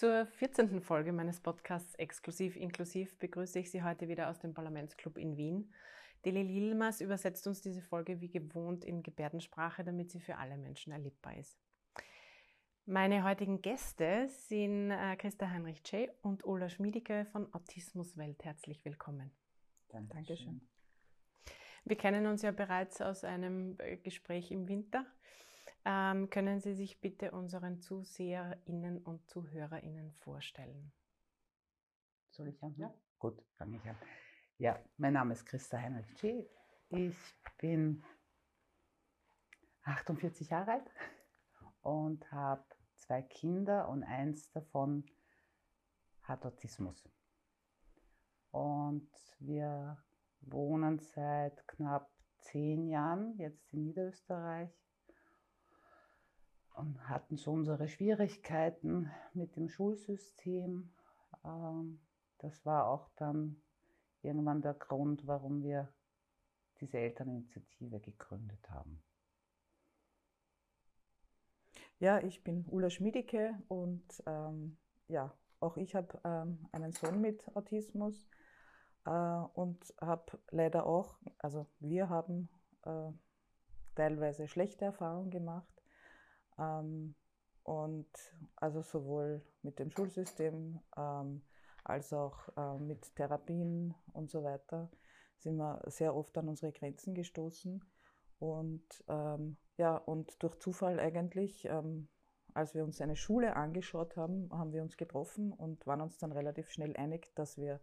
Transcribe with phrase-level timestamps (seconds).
[0.00, 0.80] Zur 14.
[0.80, 5.74] Folge meines Podcasts Exklusiv Inklusiv begrüße ich Sie heute wieder aus dem Parlamentsclub in Wien.
[6.24, 10.94] Deli Lilmas übersetzt uns diese Folge wie gewohnt in Gebärdensprache, damit sie für alle Menschen
[10.94, 11.60] erlebbar ist.
[12.86, 16.08] Meine heutigen Gäste sind äh, Christa Heinrich J.
[16.22, 18.42] und Ola Schmiedike von Autismuswelt.
[18.42, 19.30] Herzlich willkommen.
[19.90, 20.16] Dankeschön.
[20.16, 20.60] Dankeschön.
[21.84, 25.04] Wir kennen uns ja bereits aus einem äh, Gespräch im Winter.
[25.84, 30.92] Ähm, können Sie sich bitte unseren ZuseherInnen und ZuhörerInnen vorstellen?
[32.30, 32.80] Soll ich anfangen?
[32.80, 32.94] Ja.
[33.18, 33.96] Gut, fange ich an.
[34.58, 36.46] Ja, mein Name ist Christa Heinrich G.
[36.90, 37.16] Ich
[37.58, 38.02] bin
[39.84, 40.90] 48 Jahre alt
[41.82, 45.04] und habe zwei Kinder und eins davon
[46.22, 47.08] hat Autismus.
[48.50, 50.02] Und wir
[50.40, 54.70] wohnen seit knapp zehn Jahren jetzt in Niederösterreich
[56.74, 60.92] und hatten so unsere Schwierigkeiten mit dem Schulsystem.
[61.44, 62.00] Ähm,
[62.38, 63.62] das war auch dann
[64.22, 65.92] irgendwann der Grund, warum wir
[66.80, 69.02] diese Elterninitiative gegründet haben.
[71.98, 74.78] Ja, ich bin Ulla Schmiedike und ähm,
[75.08, 78.26] ja, auch ich habe ähm, einen Sohn mit Autismus
[79.04, 82.48] äh, und habe leider auch, also wir haben
[82.84, 83.12] äh,
[83.94, 85.79] teilweise schlechte Erfahrungen gemacht
[86.60, 87.14] ähm,
[87.62, 88.08] und
[88.56, 91.42] also sowohl mit dem Schulsystem ähm,
[91.84, 94.90] als auch äh, mit Therapien und so weiter
[95.38, 97.82] sind wir sehr oft an unsere Grenzen gestoßen.
[98.38, 102.08] Und ähm, ja, und durch Zufall eigentlich, ähm,
[102.54, 106.32] als wir uns eine Schule angeschaut haben, haben wir uns getroffen und waren uns dann
[106.32, 107.80] relativ schnell einig, dass wir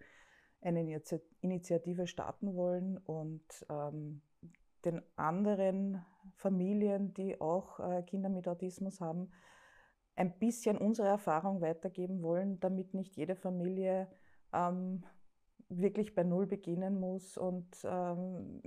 [0.61, 1.01] eine
[1.41, 4.21] Initiative starten wollen und ähm,
[4.85, 6.03] den anderen
[6.37, 9.31] Familien, die auch äh, Kinder mit Autismus haben,
[10.15, 14.07] ein bisschen unsere Erfahrung weitergeben wollen, damit nicht jede Familie
[14.53, 15.03] ähm,
[15.69, 18.61] wirklich bei Null beginnen muss und ähm,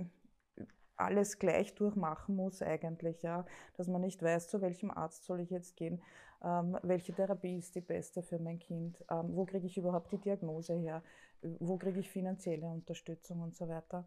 [0.95, 3.45] alles gleich durchmachen muss eigentlich, ja,
[3.75, 6.01] dass man nicht weiß, zu welchem Arzt soll ich jetzt gehen,
[6.43, 10.19] ähm, welche Therapie ist die beste für mein Kind, ähm, wo kriege ich überhaupt die
[10.19, 11.03] Diagnose her,
[11.41, 14.05] wo kriege ich finanzielle Unterstützung und so weiter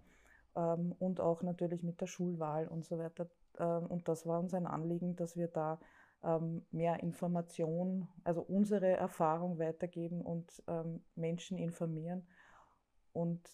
[0.56, 3.28] ähm, und auch natürlich mit der Schulwahl und so weiter.
[3.58, 5.80] Ähm, und das war uns ein Anliegen, dass wir da
[6.22, 12.26] ähm, mehr Information, also unsere Erfahrung weitergeben und ähm, Menschen informieren.
[13.12, 13.46] Und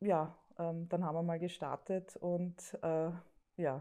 [0.00, 3.10] ja, dann haben wir mal gestartet und äh,
[3.56, 3.80] ja.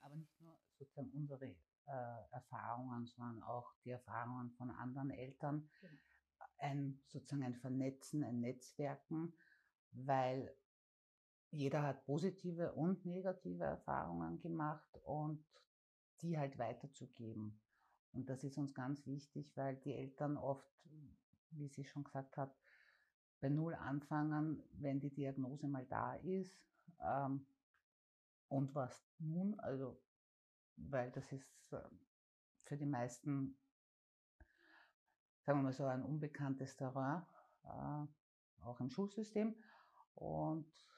[0.00, 5.68] Aber nicht nur sozusagen unsere äh, Erfahrungen, sondern auch die Erfahrungen von anderen Eltern.
[5.80, 5.92] Genau.
[6.58, 9.32] Ein sozusagen ein Vernetzen, ein Netzwerken,
[9.92, 10.54] weil
[11.50, 15.44] jeder hat positive und negative Erfahrungen gemacht und
[16.20, 17.60] die halt weiterzugeben.
[18.12, 20.68] Und das ist uns ganz wichtig, weil die Eltern oft,
[21.50, 22.54] wie sie schon gesagt hat,
[23.40, 26.58] bei Null anfangen, wenn die Diagnose mal da ist.
[27.00, 27.46] Ähm,
[28.48, 29.58] und was nun?
[29.60, 30.00] Also,
[30.76, 31.80] weil das ist äh,
[32.64, 33.56] für die meisten,
[35.42, 37.24] sagen wir mal so, ein unbekanntes Terrain,
[37.64, 38.06] äh,
[38.64, 39.54] auch im Schulsystem.
[40.14, 40.97] Und ähm,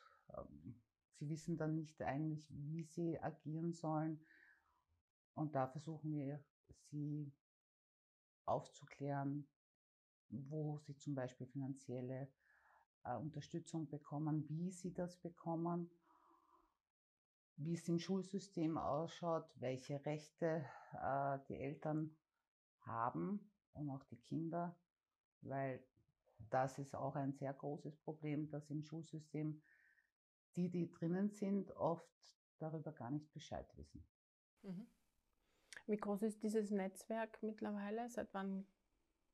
[1.19, 4.21] sie wissen dann nicht eigentlich, wie sie agieren sollen.
[5.35, 6.43] Und da versuchen wir,
[6.91, 7.33] sie
[8.47, 9.47] aufzuklären,
[10.29, 12.29] wo sie zum Beispiel finanzielle
[13.05, 15.91] äh, Unterstützung bekommen, wie sie das bekommen,
[17.57, 22.17] wie es im Schulsystem ausschaut, welche Rechte äh, die Eltern
[22.81, 24.77] haben und auch die Kinder,
[25.43, 25.83] weil
[26.49, 29.61] das ist auch ein sehr großes Problem, dass im Schulsystem
[30.57, 32.09] die, die drinnen sind, oft
[32.59, 34.05] darüber gar nicht Bescheid wissen.
[34.63, 34.87] Mhm.
[35.87, 38.09] Wie groß ist dieses Netzwerk mittlerweile?
[38.09, 38.67] Seit wann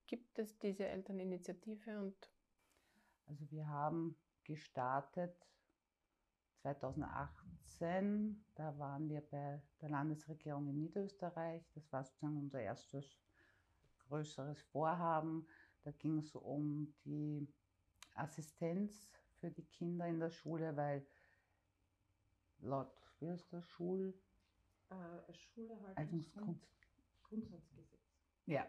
[0.06, 2.00] gibt es diese Elterninitiative?
[2.00, 2.30] Und
[3.26, 5.36] also wir haben gestartet
[6.62, 11.68] 2018, da waren wir bei der Landesregierung in Niederösterreich.
[11.74, 13.20] Das war sozusagen unser erstes
[14.08, 15.46] größeres Vorhaben.
[15.82, 17.46] Da ging es um die
[18.14, 19.08] Assistenz
[19.46, 21.06] für die Kinder in der Schule, weil
[22.58, 24.12] laut, wie heißt das, Schul...
[24.90, 26.60] Äh, Schulerhaltungsgrund
[27.22, 28.00] Grundsatzgesetz.
[28.46, 28.66] Ja,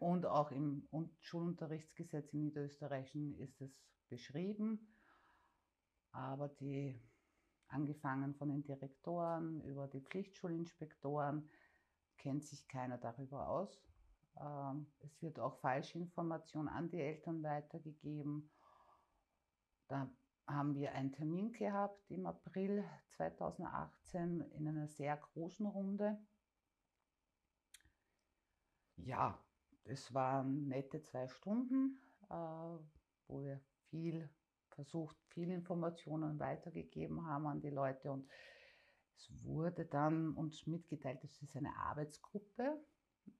[0.00, 0.88] und auch im
[1.20, 4.94] Schulunterrichtsgesetz im Niederösterreichischen ist es beschrieben.
[6.12, 7.00] Aber die,
[7.68, 11.48] angefangen von den Direktoren über die Pflichtschulinspektoren,
[12.18, 13.82] kennt sich keiner darüber aus.
[14.38, 18.50] Ähm, es wird auch Falschinformation an die Eltern weitergegeben.
[19.88, 20.10] Da
[20.46, 22.84] haben wir einen Termin gehabt im April
[23.16, 26.18] 2018 in einer sehr großen Runde.
[28.96, 29.38] Ja,
[29.84, 31.98] es waren nette zwei Stunden,
[32.30, 34.28] äh, wo wir viel
[34.70, 38.28] versucht, viele Informationen weitergegeben haben an die Leute und
[39.16, 42.82] es wurde dann uns mitgeteilt, es ist eine Arbeitsgruppe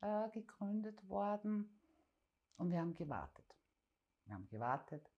[0.00, 1.78] äh, gegründet worden
[2.56, 3.46] und wir haben gewartet.
[4.24, 5.12] Wir haben gewartet.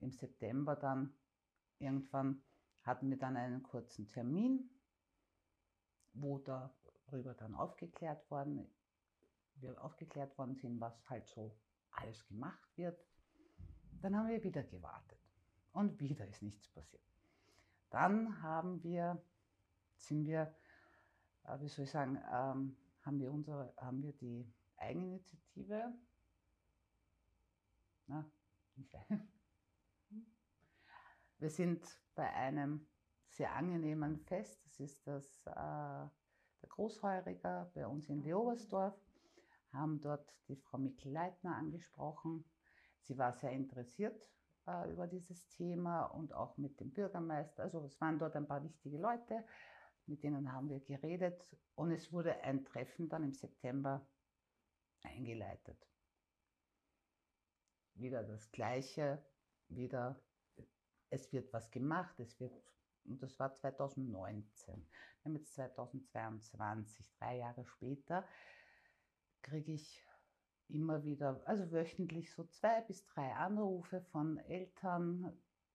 [0.00, 1.12] Im September dann
[1.78, 2.42] irgendwann
[2.82, 4.70] hatten wir dann einen kurzen Termin,
[6.14, 8.66] wo darüber dann aufgeklärt worden,
[9.56, 11.54] wir aufgeklärt worden sind, was halt so
[11.90, 12.98] alles gemacht wird.
[14.00, 15.18] Dann haben wir wieder gewartet
[15.72, 17.02] und wieder ist nichts passiert.
[17.90, 19.20] Dann haben wir,
[19.96, 20.54] sind wir,
[21.44, 25.92] äh, wie soll ich sagen, ähm, haben wir, unsere, haben wir die Eigeninitiative,
[28.06, 28.24] na,
[31.38, 32.86] wir sind bei einem
[33.28, 35.52] sehr angenehmen Fest, das ist das, äh,
[36.60, 38.94] der Großheuriger bei uns in Leobersdorf,
[39.72, 42.44] haben dort die Frau Mikl-Leitner angesprochen.
[43.02, 44.30] Sie war sehr interessiert
[44.66, 47.62] äh, über dieses Thema und auch mit dem Bürgermeister.
[47.64, 49.44] Also es waren dort ein paar wichtige Leute
[50.08, 54.06] mit denen haben wir geredet und es wurde ein Treffen dann im September
[55.02, 55.86] eingeleitet.
[57.94, 59.22] Wieder das Gleiche,
[59.68, 60.20] wieder
[61.10, 62.52] es wird was gemacht, es wird,
[63.04, 64.74] und das war 2019.
[64.76, 68.24] Wir haben jetzt 2022, drei Jahre später,
[69.42, 70.04] kriege ich
[70.68, 75.32] immer wieder, also wöchentlich so zwei bis drei Anrufe von Eltern,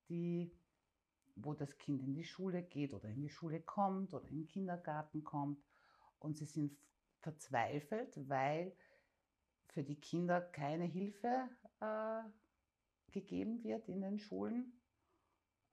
[0.09, 0.51] die
[1.35, 4.47] wo das Kind in die Schule geht oder in die Schule kommt oder in den
[4.47, 5.63] Kindergarten kommt.
[6.19, 6.77] Und sie sind
[7.19, 8.73] verzweifelt, weil
[9.67, 11.49] für die Kinder keine Hilfe
[11.79, 12.21] äh,
[13.11, 14.73] gegeben wird in den Schulen.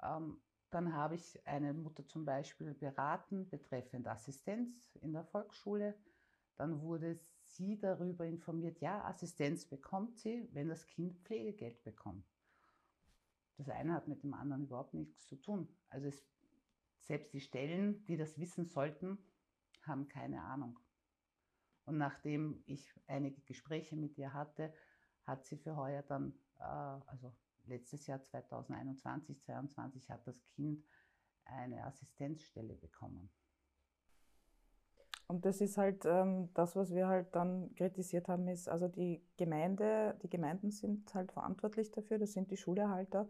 [0.02, 5.96] Ähm, dann habe ich eine Mutter zum Beispiel beraten betreffend Assistenz in der Volksschule.
[6.56, 12.24] Dann wurde sie darüber informiert, ja, Assistenz bekommt sie, wenn das Kind Pflegegeld bekommt.
[13.56, 15.68] Das eine hat mit dem anderen überhaupt nichts zu tun.
[15.88, 16.24] Also es,
[17.00, 19.18] selbst die Stellen, die das wissen sollten,
[19.82, 20.78] haben keine Ahnung.
[21.84, 24.72] Und nachdem ich einige Gespräche mit ihr hatte,
[25.24, 27.34] hat sie für heuer dann, äh, also
[27.70, 30.84] letztes Jahr 2021, 2022, hat das Kind
[31.44, 33.30] eine Assistenzstelle bekommen.
[35.26, 39.24] Und das ist halt ähm, das, was wir halt dann kritisiert haben, ist, also die
[39.36, 43.28] Gemeinde, die Gemeinden sind halt verantwortlich dafür, das sind die Schulerhalter.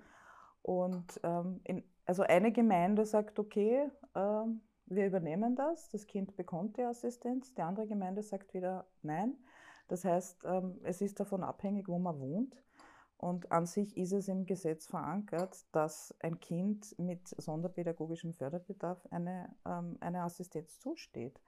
[0.63, 6.79] Und ähm, in, also eine Gemeinde sagt, okay, ähm, wir übernehmen das, das Kind bekommt
[6.79, 9.37] die Assistenz, die andere Gemeinde sagt wieder nein.
[9.89, 12.57] Das heißt, ähm, es ist davon abhängig, wo man wohnt.
[13.21, 19.55] Und an sich ist es im Gesetz verankert, dass ein Kind mit sonderpädagogischem Förderbedarf eine,
[19.67, 21.39] ähm, eine Assistenz zusteht.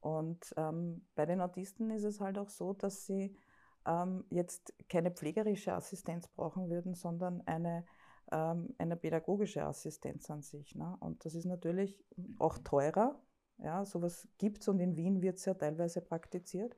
[0.00, 3.36] Und ähm, bei den Autisten ist es halt auch so, dass sie
[3.84, 7.84] ähm, jetzt keine pflegerische Assistenz brauchen würden, sondern eine
[8.30, 10.74] ähm, eine pädagogische Assistenz an sich.
[10.74, 10.96] Ne?
[11.00, 11.98] Und das ist natürlich
[12.38, 13.20] auch teurer.
[13.58, 16.76] Ja, sowas gibt es und in Wien wird es ja teilweise praktiziert.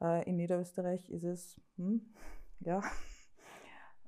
[0.00, 2.12] Äh, in Niederösterreich ist es, hm,
[2.60, 2.82] ja.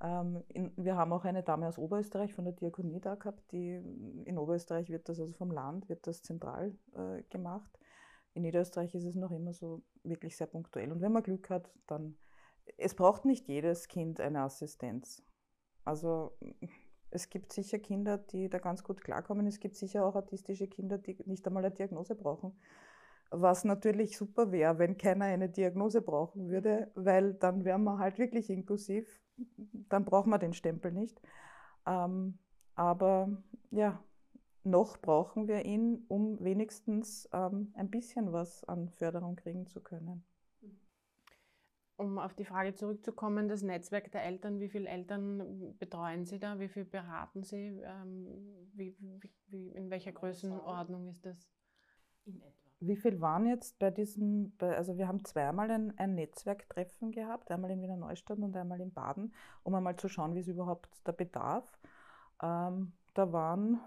[0.04, 0.44] Ähm,
[0.76, 3.76] wir haben auch eine Dame aus Oberösterreich von der Diakonie da gehabt, die
[4.26, 7.70] in Oberösterreich wird das, also vom Land, wird das zentral äh, gemacht.
[8.34, 10.92] In Niederösterreich ist es noch immer so wirklich sehr punktuell.
[10.92, 12.18] Und wenn man Glück hat, dann,
[12.76, 15.22] es braucht nicht jedes Kind eine Assistenz.
[15.84, 16.36] Also
[17.10, 19.46] es gibt sicher Kinder, die da ganz gut klarkommen.
[19.46, 22.58] Es gibt sicher auch autistische Kinder, die nicht einmal eine Diagnose brauchen.
[23.36, 28.16] Was natürlich super wäre, wenn keiner eine Diagnose brauchen würde, weil dann wären wir halt
[28.18, 29.20] wirklich inklusiv.
[29.88, 31.20] Dann brauchen wir den Stempel nicht.
[31.84, 32.38] Ähm,
[32.76, 34.00] aber ja,
[34.62, 40.24] noch brauchen wir ihn, um wenigstens ähm, ein bisschen was an Förderung kriegen zu können.
[41.96, 46.60] Um auf die Frage zurückzukommen, das Netzwerk der Eltern, wie viele Eltern betreuen Sie da,
[46.60, 48.26] wie viel beraten Sie, ähm,
[48.74, 51.50] wie, wie, wie, in welcher Größenordnung ist das
[52.26, 52.63] in etwa?
[52.86, 57.50] Wie viel waren jetzt bei diesem, bei, also wir haben zweimal ein, ein Netzwerktreffen gehabt,
[57.50, 60.88] einmal in Wiener Neustadt und einmal in Baden, um einmal zu schauen, wie ist überhaupt
[61.06, 61.78] der Bedarf.
[62.42, 63.80] Ähm, da waren,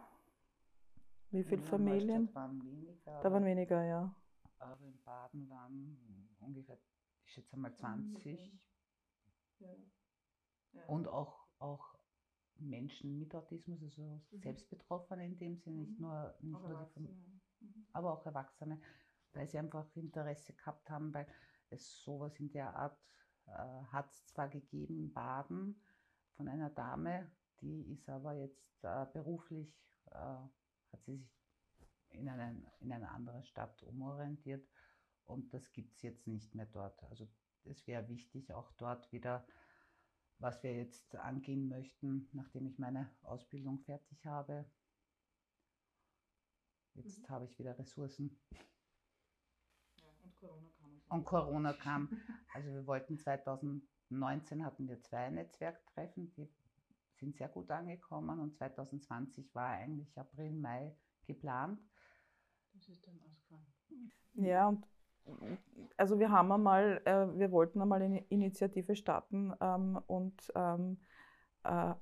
[1.31, 2.33] wie viele Familien?
[2.33, 4.15] Waren weniger, da waren weniger, ja.
[4.59, 5.97] Aber in Baden waren
[6.39, 6.77] ungefähr
[7.27, 8.53] ich schätze mal 20.
[9.59, 9.67] Ja.
[10.71, 10.85] Ja.
[10.87, 11.95] Und auch, auch
[12.59, 14.39] Menschen mit Autismus, also mhm.
[14.39, 16.05] Selbstbetroffene in dem Sinne, nicht mhm.
[16.05, 17.87] nur, nicht nur die Familie, mhm.
[17.93, 18.79] aber auch Erwachsene,
[19.33, 21.27] weil sie einfach Interesse gehabt haben, weil
[21.69, 22.99] es sowas in der Art
[23.47, 23.51] äh,
[23.91, 25.81] hat es zwar gegeben in Baden
[26.35, 29.73] von einer Dame, die ist aber jetzt äh, beruflich,
[30.11, 31.37] äh, hat sie sich
[32.09, 34.67] in, einen, in eine andere Stadt umorientiert
[35.25, 37.03] und das gibt es jetzt nicht mehr dort.
[37.05, 37.27] Also
[37.65, 39.45] es wäre wichtig, auch dort wieder,
[40.39, 44.65] was wir jetzt angehen möchten, nachdem ich meine Ausbildung fertig habe.
[46.97, 47.29] Jetzt mhm.
[47.29, 48.37] habe ich wieder Ressourcen.
[50.01, 51.01] Ja, und Corona kam.
[51.09, 52.21] Und Corona kam.
[52.53, 56.49] Also wir wollten 2019 hatten wir zwei Netzwerktreffen, die
[57.19, 61.79] sind sehr gut angekommen und 2020 war eigentlich April, Mai geplant.
[62.73, 64.11] Das ist dann ausgefallen.
[64.33, 64.85] Ja, und
[65.97, 70.99] also wir haben einmal, äh, wir wollten einmal eine Initiative starten ähm, und, ähm,
[71.63, 71.93] äh,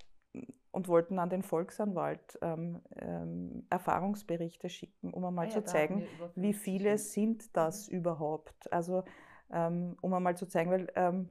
[0.71, 6.05] und wollten an den Volksanwalt ähm, ähm Erfahrungsberichte schicken, um einmal ah, ja, zu zeigen,
[6.35, 7.97] wie viele sind das mhm.
[7.97, 8.71] überhaupt.
[8.71, 9.03] Also
[9.51, 11.29] ähm, um einmal zu zeigen, weil ähm,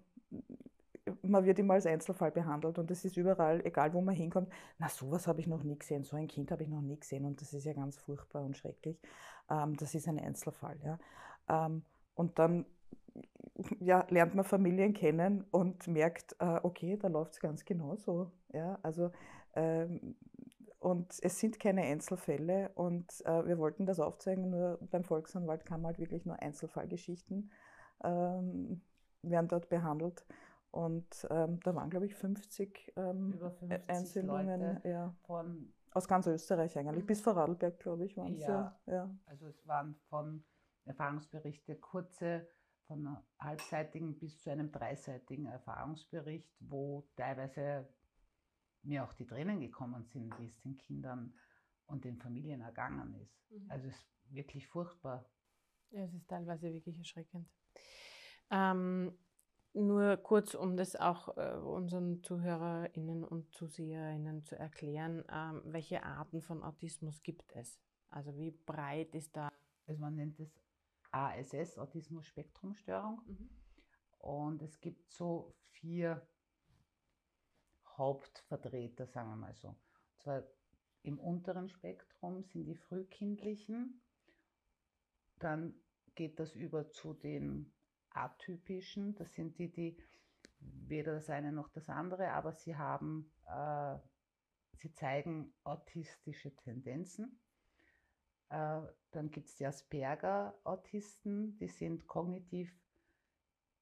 [1.22, 4.88] man wird immer als Einzelfall behandelt und es ist überall, egal wo man hinkommt, na
[4.88, 7.40] sowas habe ich noch nie gesehen, so ein Kind habe ich noch nie gesehen und
[7.40, 8.98] das ist ja ganz furchtbar und schrecklich.
[9.46, 10.78] das ist ein Einzelfall.
[10.82, 10.98] Ja.
[11.48, 11.82] Ähm,
[12.14, 12.64] und dann
[13.80, 18.30] ja, lernt man Familien kennen und merkt, äh, okay, da läuft es ganz genauso.
[18.52, 19.10] Ja, also,
[19.54, 20.16] ähm,
[20.80, 25.86] und es sind keine Einzelfälle und äh, wir wollten das aufzeigen, nur beim Volksanwalt kamen
[25.86, 27.50] halt wirklich nur Einzelfallgeschichten,
[28.02, 28.82] ähm,
[29.22, 30.26] werden dort behandelt.
[30.70, 36.26] Und ähm, da waren, glaube ich, 50, ähm, Über 50 Einsendungen ja, von aus ganz
[36.26, 38.42] Österreich eigentlich, bis Vorarlberg, glaube ich, waren es.
[38.42, 40.42] Ja, ja, also es waren von
[40.84, 42.48] Erfahrungsberichte, kurze
[42.86, 47.88] von halbseitigen bis zu einem dreiseitigen Erfahrungsbericht, wo teilweise
[48.82, 51.34] mir auch die Tränen gekommen sind, wie es den Kindern
[51.86, 53.50] und den Familien ergangen ist.
[53.50, 53.70] Mhm.
[53.70, 55.24] Also es ist wirklich furchtbar.
[55.90, 57.48] Ja, es ist teilweise wirklich erschreckend.
[58.50, 59.16] Ähm,
[59.72, 66.42] nur kurz, um das auch äh, unseren ZuhörerInnen und ZuseherInnen zu erklären, ähm, welche Arten
[66.42, 67.80] von Autismus gibt es?
[68.08, 69.50] Also wie breit ist da?
[69.86, 70.63] Also man nennt es
[71.14, 73.22] ASS, Autismus-Spektrum-Störung.
[73.26, 73.50] Mhm.
[74.18, 76.26] Und es gibt so vier
[77.96, 79.68] Hauptvertreter, sagen wir mal so.
[79.68, 79.78] Und
[80.18, 80.42] zwar
[81.02, 84.00] im unteren Spektrum sind die frühkindlichen,
[85.38, 85.74] dann
[86.14, 87.72] geht das über zu den
[88.10, 89.98] atypischen, das sind die, die
[90.60, 93.98] weder das eine noch das andere, aber sie haben, äh,
[94.76, 97.38] sie zeigen autistische Tendenzen.
[98.54, 102.72] Äh, dann gibt es die Asperger-Autisten, die sind kognitiv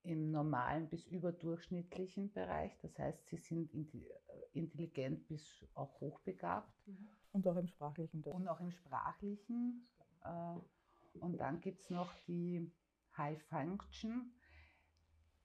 [0.01, 2.75] im normalen bis überdurchschnittlichen Bereich.
[2.81, 4.01] Das heißt, sie sind äh,
[4.53, 6.87] intelligent bis auch hochbegabt.
[6.87, 7.07] Mhm.
[7.33, 8.23] Und auch im sprachlichen.
[8.23, 9.87] Und auch im sprachlichen.
[10.23, 12.71] Äh, und dann gibt es noch die
[13.15, 14.33] High Function.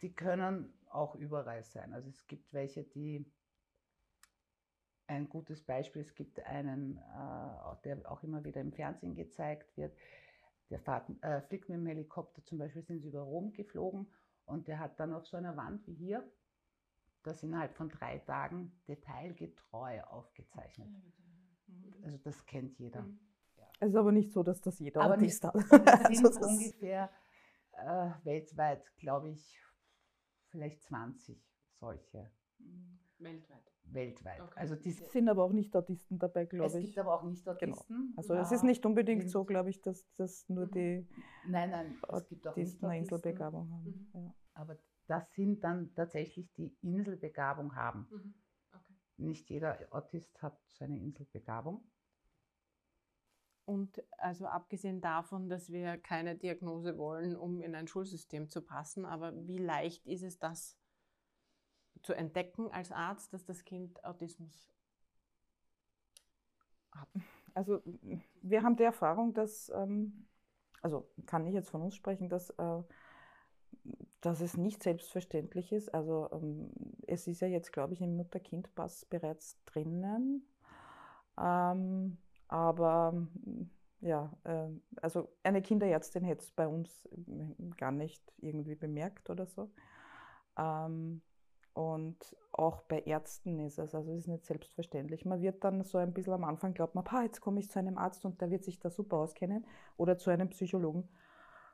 [0.01, 1.93] Die können auch überall sein.
[1.93, 3.31] Also es gibt welche, die
[5.09, 6.03] ein gutes Beispiel.
[6.03, 9.97] Es gibt einen, äh, der auch immer wieder im Fernsehen gezeigt wird.
[10.71, 14.07] Der fährt, äh, fliegt mit dem Helikopter, zum Beispiel sind sie über Rom geflogen
[14.45, 16.31] und der hat dann auf so einer Wand wie hier
[17.23, 20.89] das innerhalb von drei Tagen detailgetreu aufgezeichnet.
[21.67, 22.05] Mhm.
[22.05, 23.03] Also das kennt jeder.
[23.03, 23.19] Mhm.
[23.81, 25.55] Es ist aber nicht so, dass das jeder aber Autist hat.
[26.11, 27.11] Es sind also ungefähr
[27.73, 29.63] äh, weltweit, glaube ich,
[30.49, 31.41] vielleicht 20
[31.79, 32.31] solche.
[32.59, 32.99] Mhm.
[33.19, 34.41] Weltweit weltweit.
[34.41, 34.61] Okay.
[34.61, 36.85] Also die sind aber auch nicht Autisten dabei, glaube ich.
[36.85, 37.97] Es gibt aber auch nicht Autisten.
[37.97, 38.13] Genau.
[38.17, 38.41] Also ja.
[38.41, 40.71] es ist nicht unbedingt so, glaube ich, dass, dass nur mhm.
[40.71, 41.09] die
[41.47, 44.09] nein, nein, es gibt auch nicht eine Inselbegabung haben.
[44.13, 44.21] Mhm.
[44.21, 44.35] Ja.
[44.55, 44.77] Aber
[45.07, 48.07] das sind dann tatsächlich die Inselbegabung haben.
[48.11, 48.35] Mhm.
[48.73, 48.95] Okay.
[49.17, 51.85] Nicht jeder Autist hat seine Inselbegabung.
[53.69, 59.05] Und also abgesehen davon, dass wir keine Diagnose wollen, um in ein Schulsystem zu passen,
[59.05, 60.78] aber wie leicht ist es, das
[62.03, 64.71] zu entdecken als Arzt, dass das Kind Autismus
[66.93, 67.09] hat?
[67.55, 67.83] also
[68.43, 70.27] wir haben die Erfahrung, dass, ähm,
[70.81, 72.83] also kann ich jetzt von uns sprechen, dass, äh,
[74.21, 75.93] dass es nicht selbstverständlich ist.
[75.93, 76.71] Also ähm,
[77.07, 80.47] es ist ja jetzt, glaube ich, im Mutter-Kind-Pass bereits drinnen.
[81.37, 83.27] Ähm, aber
[84.01, 84.69] ja, äh,
[85.03, 87.09] also eine Kinderärztin hätte es bei uns
[87.77, 89.71] gar nicht irgendwie bemerkt oder so.
[90.57, 91.23] Ähm,
[91.79, 95.25] und auch bei Ärzten ist es, also es ist nicht selbstverständlich.
[95.25, 97.99] Man wird dann so ein bisschen am Anfang, glaubt man, jetzt komme ich zu einem
[97.99, 99.65] Arzt und der wird sich da super auskennen
[99.97, 101.09] oder zu einem Psychologen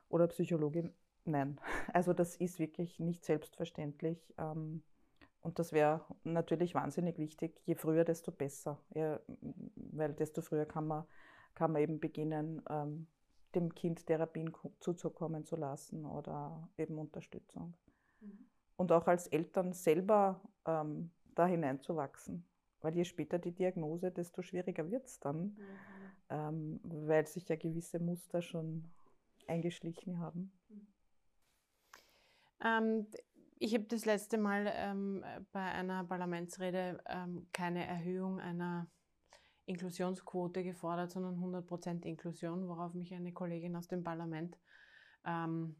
[0.07, 0.93] oder Psychologin.
[1.23, 1.59] Nein,
[1.93, 4.31] also das ist wirklich nicht selbstverständlich.
[4.37, 4.83] Ähm,
[5.41, 7.59] und das wäre natürlich wahnsinnig wichtig.
[7.65, 8.77] Je früher, desto besser.
[8.91, 11.05] Weil desto früher kann man,
[11.55, 13.07] kann man eben beginnen, ähm,
[13.55, 17.73] dem Kind Therapien zuzukommen zu lassen oder eben Unterstützung.
[18.21, 18.45] Mhm
[18.77, 22.45] und auch als Eltern selber ähm, da hineinzuwachsen.
[22.81, 25.55] Weil je später die Diagnose, desto schwieriger wird es dann, mhm.
[26.29, 28.85] ähm, weil sich ja gewisse Muster schon
[29.47, 30.51] eingeschlichen haben.
[32.63, 33.07] Ähm,
[33.57, 38.87] ich habe das letzte Mal ähm, bei einer Parlamentsrede ähm, keine Erhöhung einer
[39.65, 44.57] Inklusionsquote gefordert, sondern 100% Inklusion, worauf mich eine Kollegin aus dem Parlament
[45.25, 45.75] ähm,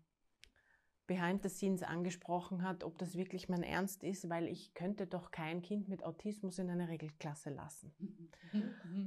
[1.07, 5.31] behind the scenes angesprochen hat, ob das wirklich mein Ernst ist, weil ich könnte doch
[5.31, 7.93] kein Kind mit Autismus in eine Regelklasse lassen.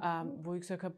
[0.03, 0.97] ähm, wo ich gesagt habe,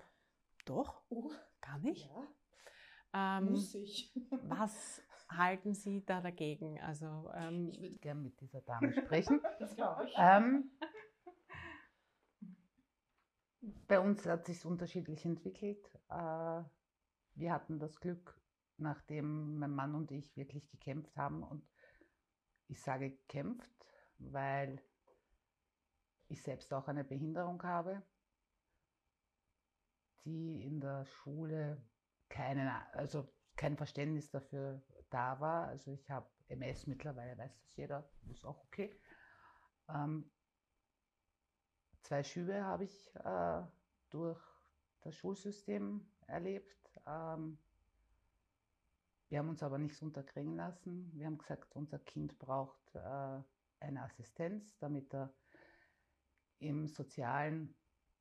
[0.64, 1.30] doch, oh.
[1.60, 2.04] kann ich.
[2.04, 3.38] Ja.
[3.38, 4.12] Ähm, Muss ich.
[4.48, 6.80] was halten Sie da dagegen?
[6.80, 9.40] Also, ähm, ich würde gerne mit dieser Dame sprechen.
[9.58, 10.14] das glaube ich.
[10.16, 10.70] Ähm,
[13.88, 15.84] bei uns hat sich unterschiedlich entwickelt.
[16.08, 16.62] Äh,
[17.34, 18.40] wir hatten das Glück,
[18.80, 21.42] nachdem mein Mann und ich wirklich gekämpft haben.
[21.42, 21.66] Und
[22.68, 23.70] ich sage gekämpft,
[24.18, 24.80] weil
[26.28, 28.02] ich selbst auch eine Behinderung habe,
[30.24, 31.82] die in der Schule
[32.28, 35.68] keinen, also kein Verständnis dafür da war.
[35.68, 38.98] Also ich habe MS mittlerweile, weiß das jeder, ist auch okay.
[39.88, 40.30] Ähm,
[42.02, 43.62] zwei Schübe habe ich äh,
[44.10, 44.40] durch
[45.02, 47.00] das Schulsystem erlebt.
[47.06, 47.58] Ähm,
[49.30, 51.10] wir haben uns aber nichts unterkriegen lassen.
[51.14, 53.40] Wir haben gesagt, unser Kind braucht äh,
[53.78, 55.32] eine Assistenz, damit er
[56.58, 57.74] im sozialen,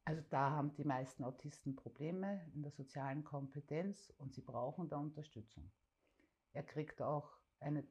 [0.05, 4.97] also da haben die meisten Autisten Probleme in der sozialen Kompetenz und sie brauchen da
[4.97, 5.71] Unterstützung.
[6.53, 7.83] Er kriegt auch eine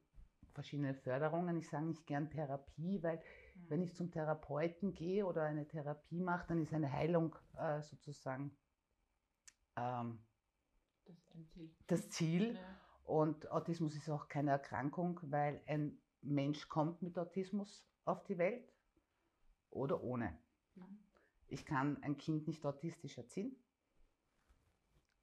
[0.54, 1.56] verschiedene Förderungen.
[1.56, 3.64] Ich sage nicht gern Therapie, weil mhm.
[3.68, 8.56] wenn ich zum Therapeuten gehe oder eine Therapie mache, dann ist eine Heilung äh, sozusagen
[9.76, 10.20] ähm,
[11.04, 11.74] das Ziel.
[11.88, 12.54] Das Ziel.
[12.54, 12.87] Ja.
[13.08, 18.70] Und Autismus ist auch keine Erkrankung, weil ein Mensch kommt mit Autismus auf die Welt
[19.70, 20.36] oder ohne.
[21.46, 23.56] Ich kann ein Kind nicht autistisch erziehen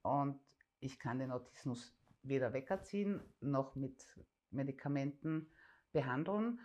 [0.02, 0.40] und
[0.80, 4.04] ich kann den Autismus weder wegerziehen noch mit
[4.50, 5.48] Medikamenten
[5.92, 6.58] behandeln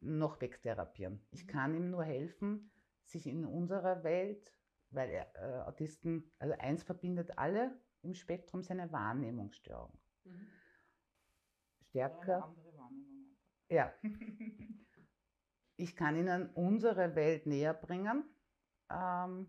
[0.00, 1.20] noch wegtherapieren.
[1.32, 1.48] Ich mhm.
[1.48, 2.70] kann ihm nur helfen,
[3.02, 4.54] sich in unserer Welt,
[4.90, 9.98] weil äh, Autisten, also eins verbindet alle im Spektrum, seine Wahrnehmungsstörung.
[10.22, 10.46] Mhm
[11.98, 12.54] stärker.
[13.68, 13.92] Ja.
[15.80, 18.24] Ich kann Ihnen unsere Welt näher bringen.
[18.90, 19.46] Ähm,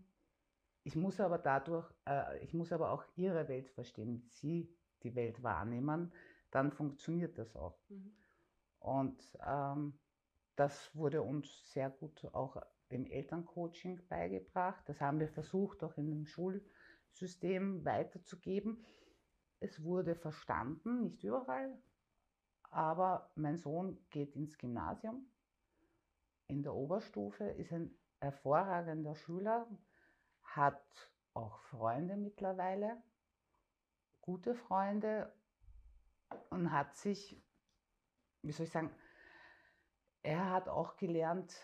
[0.84, 5.16] ich muss aber dadurch, äh, ich muss aber auch Ihre Welt verstehen, wie Sie die
[5.16, 6.12] Welt wahrnehmen,
[6.52, 7.80] dann funktioniert das auch.
[7.88, 8.14] Mhm.
[8.78, 9.98] Und ähm,
[10.54, 14.88] das wurde uns sehr gut auch im Elterncoaching beigebracht.
[14.88, 18.84] Das haben wir versucht, auch in dem Schulsystem weiterzugeben.
[19.58, 21.76] Es wurde verstanden, nicht überall,
[22.70, 25.26] aber mein Sohn geht ins Gymnasium.
[26.46, 29.66] In der Oberstufe ist ein hervorragender Schüler,
[30.42, 33.02] hat auch Freunde mittlerweile,
[34.20, 35.32] gute Freunde
[36.50, 37.40] und hat sich,
[38.42, 38.90] wie soll ich sagen,
[40.22, 41.54] er hat auch gelernt,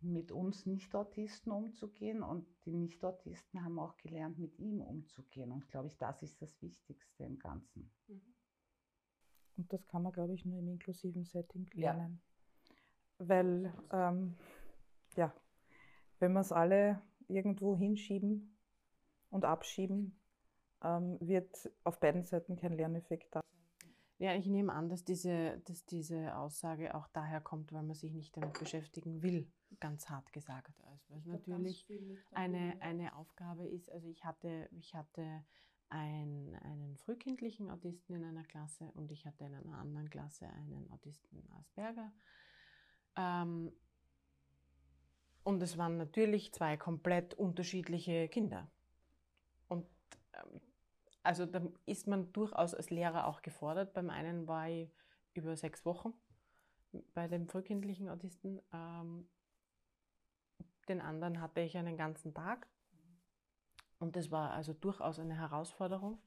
[0.00, 5.50] mit uns Nicht-Autisten umzugehen und die Nicht-Autisten haben auch gelernt, mit ihm umzugehen.
[5.50, 7.90] Und glaube ich, das ist das Wichtigste im Ganzen.
[8.06, 8.33] Mhm.
[9.56, 12.20] Und das kann man, glaube ich, nur im inklusiven Setting lernen.
[13.18, 13.28] Ja.
[13.28, 14.36] Weil, ähm,
[15.16, 15.32] ja,
[16.18, 18.56] wenn wir es alle irgendwo hinschieben
[19.30, 20.18] und abschieben,
[20.82, 23.94] ähm, wird auf beiden Seiten kein Lerneffekt da sein.
[24.18, 28.12] Ja, ich nehme an, dass diese, dass diese Aussage auch daher kommt, weil man sich
[28.12, 30.80] nicht damit beschäftigen will, ganz hart gesagt.
[30.84, 31.86] Also, es natürlich
[32.32, 33.90] eine, eine Aufgabe ist.
[33.90, 35.44] Also ich hatte, ich hatte
[35.94, 40.90] ein, einen frühkindlichen Autisten in einer Klasse und ich hatte in einer anderen Klasse einen
[40.90, 42.12] Autisten Asperger.
[43.16, 43.72] Ähm,
[45.44, 48.68] und es waren natürlich zwei komplett unterschiedliche Kinder.
[49.70, 49.84] ähm,
[51.22, 53.94] also da ist man durchaus als Lehrer auch gefordert.
[53.94, 54.90] Beim einen war ich
[55.32, 56.12] über sechs Wochen
[57.14, 58.60] bei dem frühkindlichen Autisten.
[58.72, 59.28] Ähm,
[60.88, 62.66] den anderen hatte ich einen ganzen Tag.
[64.04, 66.18] Und das war also durchaus eine Herausforderung,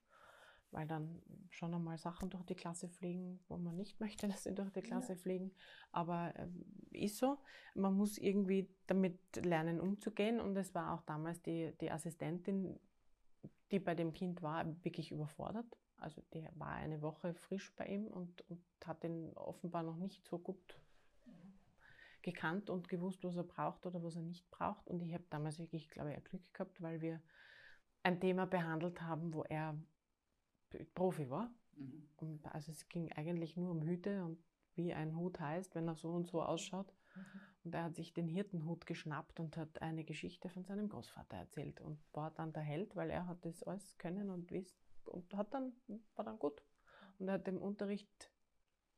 [0.72, 4.56] weil dann schon einmal Sachen durch die Klasse fliegen, wo man nicht möchte, dass sie
[4.56, 5.20] durch die Klasse ja.
[5.20, 5.52] fliegen.
[5.92, 7.38] Aber äh, ist so.
[7.76, 10.40] Man muss irgendwie damit lernen, umzugehen.
[10.40, 12.80] Und es war auch damals die, die Assistentin,
[13.70, 15.78] die bei dem Kind war, wirklich überfordert.
[15.98, 20.26] Also die war eine Woche frisch bei ihm und, und hat ihn offenbar noch nicht
[20.26, 20.80] so gut
[22.28, 24.86] gekannt und gewusst, was er braucht oder was er nicht braucht.
[24.88, 27.22] Und ich habe damals wirklich, glaube ich, Glück gehabt, weil wir
[28.08, 29.78] ein Thema behandelt haben, wo er
[30.96, 31.52] Profi war.
[31.76, 32.40] Mhm.
[32.44, 34.42] Also es ging eigentlich nur um Hüte und
[34.76, 36.94] wie ein Hut heißt, wenn er so und so ausschaut.
[37.16, 37.42] Mhm.
[37.66, 41.82] Und er hat sich den Hirtenhut geschnappt und hat eine Geschichte von seinem Großvater erzählt
[41.82, 45.54] und war dann der Held, weil er hat das alles können und wisst und hat
[45.54, 45.74] dann,
[46.16, 46.64] war dann gut.
[47.20, 48.32] Und er hat dem Unterricht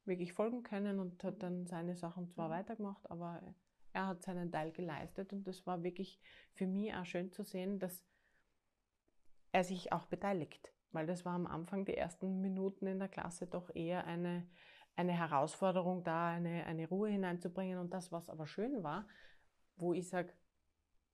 [0.06, 2.54] wirklich folgen können und hat dann seine Sachen zwar mhm.
[2.54, 3.56] weitergemacht, aber
[3.91, 6.19] er hat seinen Teil geleistet und das war wirklich
[6.54, 8.04] für mich auch schön zu sehen, dass
[9.52, 13.48] er sich auch beteiligt, weil das war am Anfang die ersten Minuten in der Klasse
[13.48, 14.48] doch eher eine,
[14.96, 19.08] eine Herausforderung da, eine, eine Ruhe hineinzubringen und das, was aber schön war,
[19.76, 20.34] wo ich sage,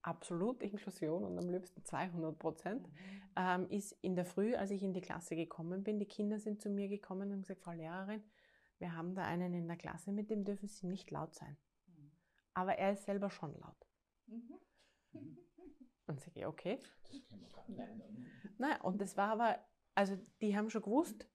[0.01, 3.21] absolut Inklusion und am liebsten 200 Prozent, mhm.
[3.35, 6.61] ähm, ist in der Früh, als ich in die Klasse gekommen bin, die Kinder sind
[6.61, 8.23] zu mir gekommen und gesagt, Frau Lehrerin,
[8.77, 11.57] wir haben da einen in der Klasse, mit dem dürfen Sie nicht laut sein.
[11.87, 12.11] Mhm.
[12.53, 13.87] Aber er ist selber schon laut.
[14.27, 14.59] Mhm.
[16.07, 16.79] Und sage ich, okay.
[18.57, 19.59] Naja, und das war aber,
[19.95, 21.27] also die haben schon gewusst,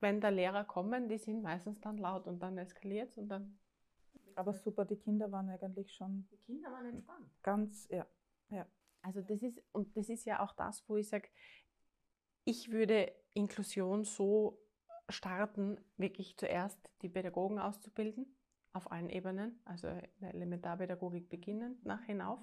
[0.00, 3.58] wenn der Lehrer kommen, die sind meistens dann laut und dann eskaliert es und dann.
[4.34, 6.28] Aber super, die Kinder waren eigentlich schon.
[6.30, 7.30] Die Kinder waren entspannt.
[7.42, 8.06] Ganz, ja.
[8.50, 8.66] ja.
[9.00, 11.28] Also das ist, und das ist ja auch das, wo ich sage,
[12.44, 14.60] ich würde Inklusion so
[15.08, 18.26] starten, wirklich zuerst die Pädagogen auszubilden,
[18.72, 22.40] auf allen Ebenen, also in der Elementarpädagogik beginnen, nach hinauf.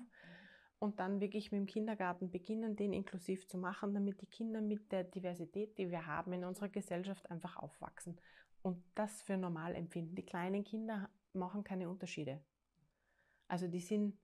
[0.84, 4.92] Und dann wirklich mit dem Kindergarten beginnen, den inklusiv zu machen, damit die Kinder mit
[4.92, 8.18] der Diversität, die wir haben in unserer Gesellschaft, einfach aufwachsen
[8.64, 10.16] und das für normal empfinden.
[10.16, 12.42] Die kleinen Kinder machen keine Unterschiede.
[13.48, 14.18] Also die sind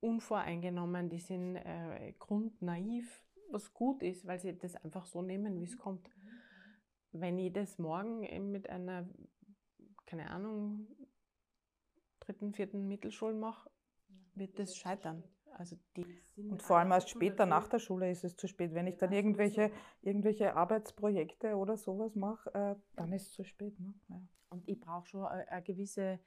[0.00, 5.64] unvoreingenommen, die sind äh, grundnaiv, was gut ist, weil sie das einfach so nehmen, wie
[5.64, 6.08] es kommt
[7.12, 9.08] wenn ich das morgen mit einer,
[10.06, 10.86] keine Ahnung,
[12.20, 13.70] dritten, vierten Mittelschule mache,
[14.38, 15.22] wird das scheitern.
[15.52, 18.74] Also die und vor allem erst später nach der Schule ist es zu spät.
[18.74, 19.72] Wenn ich dann irgendwelche,
[20.02, 23.78] irgendwelche Arbeitsprojekte oder sowas mache, äh, dann ist es zu spät.
[23.80, 23.92] Ne?
[24.08, 24.20] Ja.
[24.50, 26.20] Und ich brauche schon eine, eine gewisse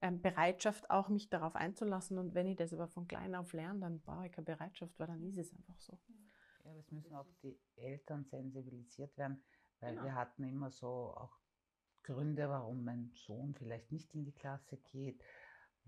[0.00, 2.18] ähm, Bereitschaft, auch mich darauf einzulassen.
[2.18, 5.08] Und wenn ich das aber von klein auf lerne, dann brauche ich keine Bereitschaft, weil
[5.08, 5.98] dann ist es einfach so.
[6.64, 9.42] Ja, es müssen auch die Eltern sensibilisiert werden
[9.80, 10.04] weil genau.
[10.04, 11.38] wir hatten immer so auch
[12.02, 15.22] Gründe, warum mein Sohn vielleicht nicht in die Klasse geht,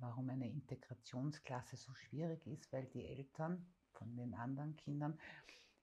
[0.00, 5.18] warum eine Integrationsklasse so schwierig ist, weil die Eltern von den anderen Kindern,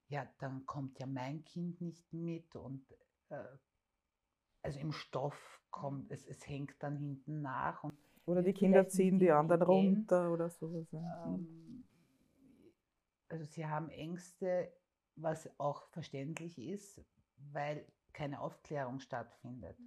[0.10, 2.84] ja, dann kommt ja mein Kind nicht mit und
[3.30, 3.43] äh,
[4.62, 7.84] also im Stoff kommt, es, es hängt dann hinten nach.
[7.84, 7.93] Und
[8.25, 10.88] oder die Kinder ziehen die anderen runter oder sowas.
[10.93, 11.84] Ähm,
[13.30, 14.71] also sie haben Ängste,
[15.15, 17.01] was auch verständlich ist,
[17.53, 19.77] weil keine Aufklärung stattfindet.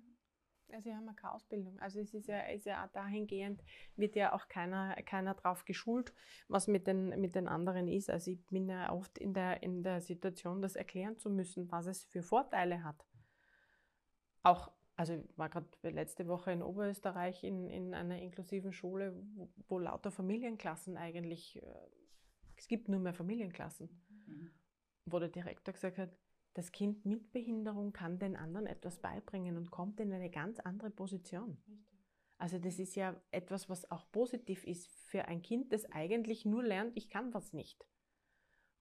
[0.72, 1.78] Also sie haben ja keine Ausbildung.
[1.80, 3.62] Also es ist ja, ist ja auch dahingehend,
[3.96, 6.12] wird ja auch keiner, keiner drauf geschult,
[6.48, 8.10] was mit den, mit den anderen ist.
[8.10, 11.86] Also ich bin ja oft in der, in der Situation, das erklären zu müssen, was
[11.86, 13.06] es für Vorteile hat.
[14.42, 19.50] Auch, also ich war gerade letzte Woche in Oberösterreich in, in einer inklusiven Schule, wo,
[19.68, 21.88] wo lauter Familienklassen eigentlich, äh,
[22.56, 23.88] es gibt nur mehr Familienklassen,
[24.26, 24.50] mhm.
[25.06, 26.10] wo der Direktor gesagt hat,
[26.54, 30.90] das Kind mit Behinderung kann den anderen etwas beibringen und kommt in eine ganz andere
[30.90, 31.62] Position.
[32.38, 36.62] Also das ist ja etwas, was auch positiv ist für ein Kind, das eigentlich nur
[36.62, 37.86] lernt, ich kann was nicht.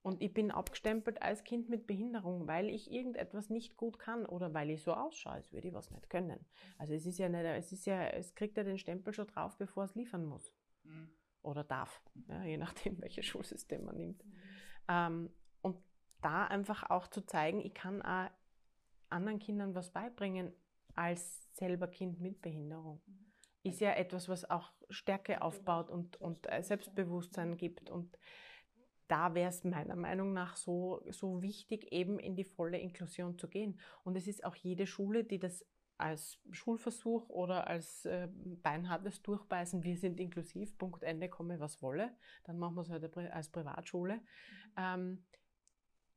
[0.02, 4.54] Und ich bin abgestempelt als Kind mit Behinderung, weil ich irgendetwas nicht gut kann oder
[4.54, 6.46] weil ich so ausschaue, als würde ich was nicht können.
[6.78, 9.58] Also es ist ja nicht, es ist ja, es kriegt ja den Stempel schon drauf,
[9.58, 10.54] bevor es liefern muss.
[10.84, 11.10] Mhm.
[11.42, 14.24] Oder darf, ja, je nachdem, welches Schulsystem man nimmt.
[14.24, 14.32] Mhm.
[14.88, 15.30] Ähm,
[16.20, 18.30] da einfach auch zu zeigen, ich kann auch
[19.08, 20.52] anderen Kindern was beibringen
[20.94, 23.00] als selber Kind mit Behinderung.
[23.62, 27.90] Ist ja etwas, was auch Stärke aufbaut und, und äh, Selbstbewusstsein gibt.
[27.90, 28.16] Und
[29.08, 33.48] da wäre es meiner Meinung nach so, so wichtig, eben in die volle Inklusion zu
[33.48, 33.78] gehen.
[34.04, 35.66] Und es ist auch jede Schule, die das
[35.98, 38.28] als Schulversuch oder als äh,
[38.62, 43.16] beinhartes Durchbeißen, wir sind inklusiv, Punkt Ende, komme was wolle, dann machen wir es halt
[43.30, 44.22] als Privatschule.
[44.78, 45.24] Ähm,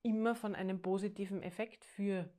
[0.03, 2.29] immer von einem positiven Effekt für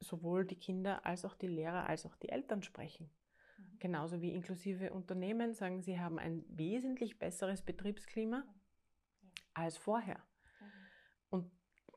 [0.00, 3.10] sowohl die Kinder als auch die Lehrer als auch die Eltern sprechen.
[3.58, 3.78] Mhm.
[3.78, 8.44] Genauso wie inklusive Unternehmen sagen, sie haben ein wesentlich besseres Betriebsklima
[9.54, 10.16] als vorher.
[10.18, 10.66] Mhm.
[11.30, 11.50] Und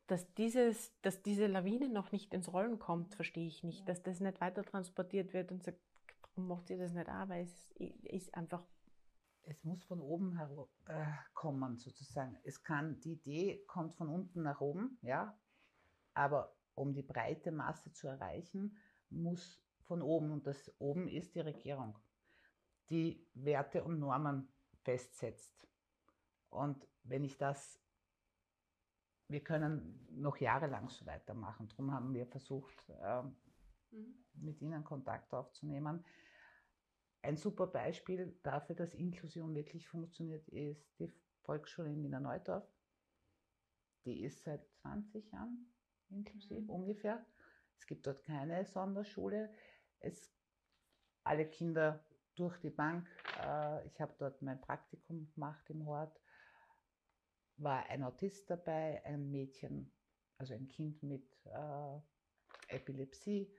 [0.07, 3.87] dass, dieses, dass diese Lawine noch nicht ins Rollen kommt, verstehe ich nicht.
[3.87, 5.79] Dass das nicht weiter transportiert wird und sagt,
[6.21, 7.29] warum macht sie das nicht auch?
[7.29, 7.71] Weil es
[8.03, 8.63] ist einfach.
[9.45, 10.49] Es muss von oben her
[10.87, 12.37] äh, kommen, sozusagen.
[12.43, 15.37] Es kann, die Idee kommt von unten nach oben, ja,
[16.13, 18.77] aber um die breite Masse zu erreichen,
[19.09, 21.97] muss von oben, und das oben ist die Regierung,
[22.89, 24.47] die Werte und Normen
[24.83, 25.67] festsetzt.
[26.49, 27.79] Und wenn ich das,
[29.27, 33.23] wir können noch jahrelang so weitermachen, darum haben wir versucht, äh,
[33.91, 34.25] mhm.
[34.35, 36.05] mit Ihnen Kontakt aufzunehmen.
[37.23, 41.09] Ein super Beispiel dafür, dass Inklusion wirklich funktioniert, ist die
[41.43, 42.67] Volksschule in Wiener Neudorf.
[44.05, 45.73] Die ist seit 20 Jahren
[46.09, 46.69] inklusiv mhm.
[46.69, 47.25] ungefähr.
[47.77, 49.53] Es gibt dort keine Sonderschule.
[49.99, 50.35] Es,
[51.23, 52.05] alle Kinder
[52.35, 53.07] durch die Bank.
[53.41, 56.19] Äh, ich habe dort mein Praktikum gemacht im Hort.
[57.55, 59.93] War ein Autist dabei, ein Mädchen,
[60.37, 61.99] also ein Kind mit äh,
[62.67, 63.49] Epilepsie.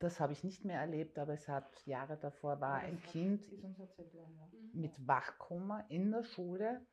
[0.00, 3.42] Das habe ich nicht mehr erlebt, aber es hat Jahre davor war ein Kind
[4.72, 6.86] mit Wachkoma in der Schule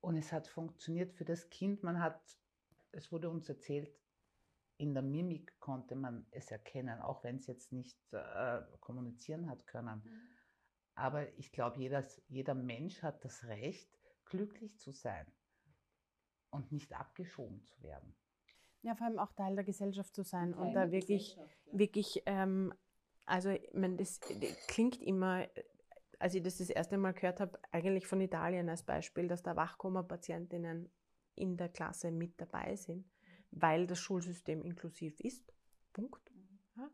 [0.00, 1.82] und es hat funktioniert für das Kind.
[1.82, 2.22] Man hat,
[2.92, 3.92] es wurde uns erzählt,
[4.76, 9.66] in der Mimik konnte man es erkennen, auch wenn es jetzt nicht äh, kommunizieren hat
[9.66, 10.02] können.
[10.04, 10.20] Mhm.
[10.94, 13.90] Aber ich glaube, jeder, jeder Mensch hat das Recht,
[14.26, 15.26] glücklich zu sein
[16.50, 18.16] und nicht abgeschoben zu werden.
[18.84, 21.42] Ja, vor allem auch Teil der Gesellschaft zu sein Teil und da wirklich, ja.
[21.72, 22.72] wirklich, ähm,
[23.24, 25.46] also ich meine, das, das klingt immer
[26.18, 29.56] als ich das das erste Mal gehört habe, eigentlich von Italien als Beispiel, dass da
[29.56, 30.90] Wachkoma-Patientinnen
[31.34, 33.10] in der Klasse mit dabei sind,
[33.50, 35.52] weil das Schulsystem inklusiv ist.
[35.92, 36.32] Punkt.
[36.76, 36.90] Ja,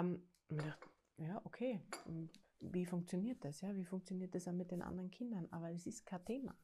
[0.00, 0.28] ähm,
[1.16, 1.80] ja okay,
[2.60, 3.60] wie funktioniert das?
[3.60, 3.74] Ja?
[3.74, 5.48] Wie funktioniert das auch mit den anderen Kindern?
[5.50, 6.54] Aber es ist kein Thema.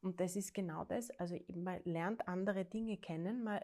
[0.00, 1.10] Und das ist genau das.
[1.18, 3.60] Also man lernt andere Dinge kennen, man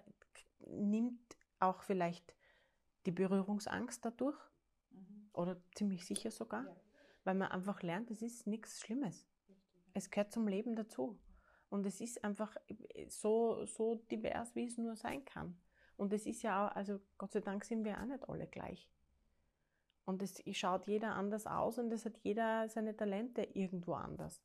[0.66, 2.34] nimmt auch vielleicht
[3.06, 4.38] die Berührungsangst dadurch
[4.90, 5.30] mhm.
[5.32, 6.64] oder ziemlich sicher sogar.
[6.64, 6.76] Ja
[7.24, 9.26] weil man einfach lernt, es ist nichts Schlimmes.
[9.94, 11.18] Es gehört zum Leben dazu.
[11.70, 12.56] Und es ist einfach
[13.08, 15.58] so, so divers, wie es nur sein kann.
[15.96, 18.88] Und es ist ja auch, also Gott sei Dank sind wir auch nicht alle gleich.
[20.04, 24.42] Und es schaut jeder anders aus und es hat jeder seine Talente irgendwo anders.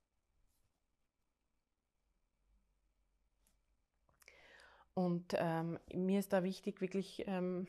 [4.94, 7.68] Und ähm, mir ist da wichtig, wirklich ähm,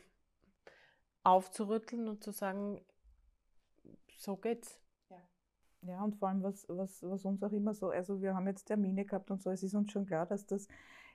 [1.22, 2.80] aufzurütteln und zu sagen,
[4.16, 4.80] so geht's.
[5.82, 8.64] Ja, und vor allem, was, was, was uns auch immer so, also wir haben jetzt
[8.66, 10.68] Termine gehabt und so, es ist uns schon klar, dass das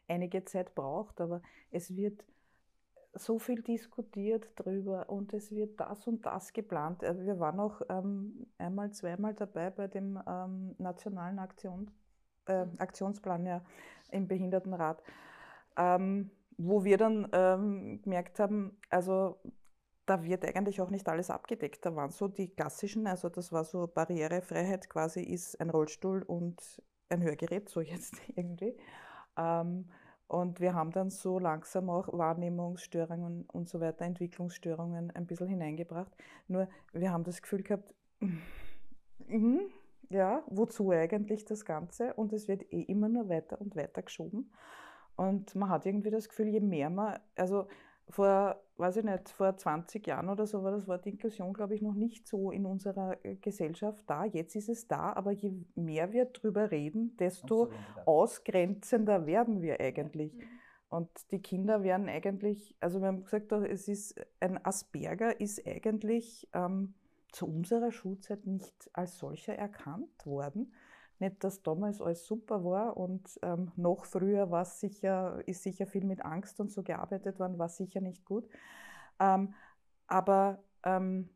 [0.08, 2.26] einige Zeit braucht, aber es wird
[3.14, 7.04] so viel diskutiert drüber und es wird das und das geplant.
[7.04, 11.92] Äh, wir waren auch ähm, einmal, zweimal dabei bei dem ähm, nationalen Aktion,
[12.48, 13.64] äh, Aktionsplan ja,
[14.12, 15.02] im Behindertenrat,
[15.78, 19.40] ähm, wo wir dann ähm, gemerkt haben, also
[20.06, 21.86] da wird eigentlich auch nicht alles abgedeckt.
[21.86, 26.82] Da waren so die klassischen, also das war so Barrierefreiheit quasi ist ein Rollstuhl und
[27.10, 28.78] ein Hörgerät, so jetzt irgendwie.
[29.38, 29.90] Ähm,
[30.28, 36.12] und wir haben dann so langsam auch Wahrnehmungsstörungen und so weiter, Entwicklungsstörungen ein bisschen hineingebracht.
[36.48, 37.94] Nur wir haben das Gefühl gehabt,
[39.28, 39.60] mm,
[40.10, 42.14] ja, wozu eigentlich das Ganze?
[42.16, 44.52] Und es wird eh immer nur weiter und weiter geschoben.
[45.16, 47.68] Und man hat irgendwie das Gefühl, je mehr man, also
[48.10, 51.82] vor, weiß ich nicht, vor 20 Jahren oder so war das Wort Inklusion, glaube ich,
[51.82, 54.26] noch nicht so in unserer äh, Gesellschaft da.
[54.26, 57.72] Jetzt ist es da, aber je mehr wir drüber reden, desto
[58.06, 60.34] ausgrenzender werden wir eigentlich.
[60.34, 60.44] Mhm.
[60.90, 66.48] Und die Kinder werden eigentlich, also wir haben gesagt, es ist ein Asperger ist eigentlich
[66.54, 66.94] ähm,
[67.32, 70.74] zu unserer Schulzeit nicht als solcher erkannt worden.
[71.20, 76.04] Nicht, dass damals alles super war und ähm, noch früher war sicher, ist sicher viel
[76.04, 78.48] mit Angst und so gearbeitet worden, war sicher nicht gut.
[79.20, 79.54] Ähm,
[80.08, 81.30] aber ähm,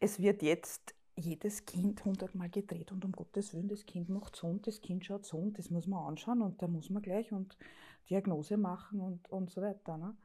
[0.00, 4.46] es wird jetzt jedes Kind hundertmal gedreht und um Gottes Willen, das Kind macht so
[4.46, 7.32] und das Kind schaut so und das muss man anschauen und da muss man gleich
[7.32, 7.56] und
[8.08, 9.96] Diagnose machen und, und so weiter.
[9.98, 10.16] Ne?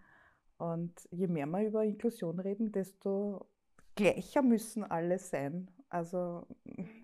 [0.57, 3.47] Und je mehr wir über Inklusion reden, desto
[3.95, 5.69] gleicher müssen alle sein.
[5.93, 6.47] Also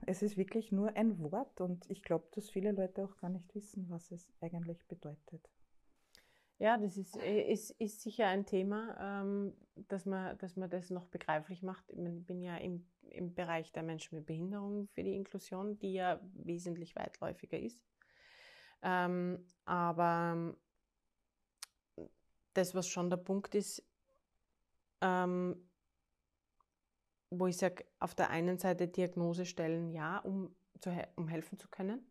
[0.07, 3.53] es ist wirklich nur ein Wort und ich glaube, dass viele Leute auch gar nicht
[3.53, 5.47] wissen, was es eigentlich bedeutet.
[6.57, 10.89] Ja, das ist, äh, ist, ist sicher ein Thema, ähm, dass, man, dass man das
[10.89, 11.87] noch begreiflich macht.
[11.91, 16.19] Ich bin ja im, im Bereich der Menschen mit Behinderung für die Inklusion, die ja
[16.33, 17.79] wesentlich weitläufiger ist.
[18.81, 20.55] Ähm, aber
[22.55, 23.87] das, was schon der Punkt ist,
[25.01, 25.68] ähm,
[27.29, 31.67] wo ich sage, auf der einen Seite Diagnose stellen, ja, um, zu, um helfen zu
[31.69, 32.01] können.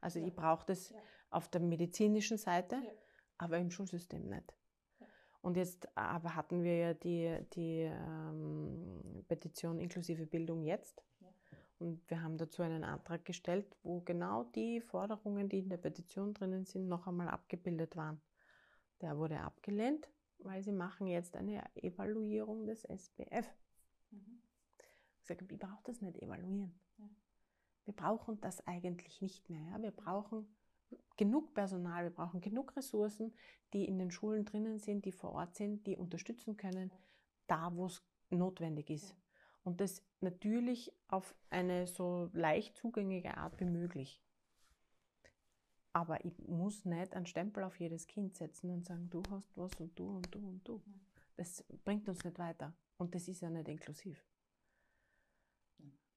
[0.00, 0.26] Also ja.
[0.26, 0.96] ich brauche das ja.
[1.30, 2.92] auf der medizinischen Seite, ja.
[3.38, 4.54] aber im Schulsystem nicht.
[5.40, 11.02] Und jetzt aber hatten wir ja die, die ähm, Petition inklusive Bildung jetzt.
[11.80, 16.32] Und wir haben dazu einen Antrag gestellt, wo genau die Forderungen, die in der Petition
[16.32, 18.20] drinnen sind, noch einmal abgebildet waren.
[19.00, 23.52] Der wurde abgelehnt, weil sie machen jetzt eine Evaluierung des SPF.
[24.12, 24.41] Mhm.
[25.22, 26.74] Ich sage, ich brauche das nicht evaluieren.
[26.98, 27.08] Ja.
[27.84, 29.62] Wir brauchen das eigentlich nicht mehr.
[29.70, 29.82] Ja?
[29.82, 30.46] Wir brauchen
[31.16, 33.32] genug Personal, wir brauchen genug Ressourcen,
[33.72, 36.92] die in den Schulen drinnen sind, die vor Ort sind, die unterstützen können,
[37.46, 39.16] da wo es notwendig ist.
[39.64, 44.20] Und das natürlich auf eine so leicht zugängliche Art wie möglich.
[45.92, 49.74] Aber ich muss nicht einen Stempel auf jedes Kind setzen und sagen, du hast was
[49.76, 50.82] und du und du und du.
[51.36, 52.74] Das bringt uns nicht weiter.
[52.96, 54.24] Und das ist ja nicht inklusiv.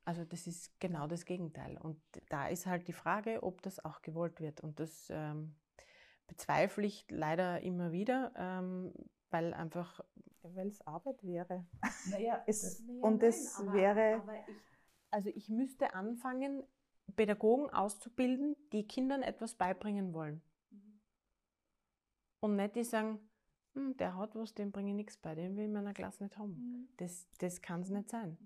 [0.05, 1.77] Also das ist genau das Gegenteil.
[1.77, 4.61] Und da ist halt die Frage, ob das auch gewollt wird.
[4.61, 5.55] Und das ähm,
[6.27, 8.93] bezweifle ich leider immer wieder, ähm,
[9.31, 9.99] weil einfach...
[10.43, 11.65] Weil es Arbeit wäre.
[12.11, 14.15] Naja, es, das, naja, und nein, es aber, wäre...
[14.21, 14.55] Aber ich,
[15.09, 16.63] also ich müsste anfangen,
[17.15, 20.41] Pädagogen auszubilden, die Kindern etwas beibringen wollen.
[20.69, 20.99] Mhm.
[22.41, 23.19] Und nicht die sagen,
[23.73, 26.23] hm, der hat was, dem bringe ich nichts bei, den will ich in meiner Klasse
[26.23, 26.53] nicht haben.
[26.53, 26.89] Mhm.
[26.97, 28.37] Das, das kann es nicht sein.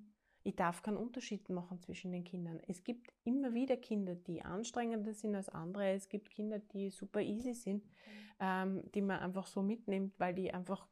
[0.50, 2.60] Ich darf keinen Unterschied machen zwischen den Kindern.
[2.68, 5.92] Es gibt immer wieder Kinder, die anstrengender sind als andere.
[5.92, 7.92] Es gibt Kinder, die super easy sind, mhm.
[8.40, 10.88] ähm, die man einfach so mitnimmt, weil die einfach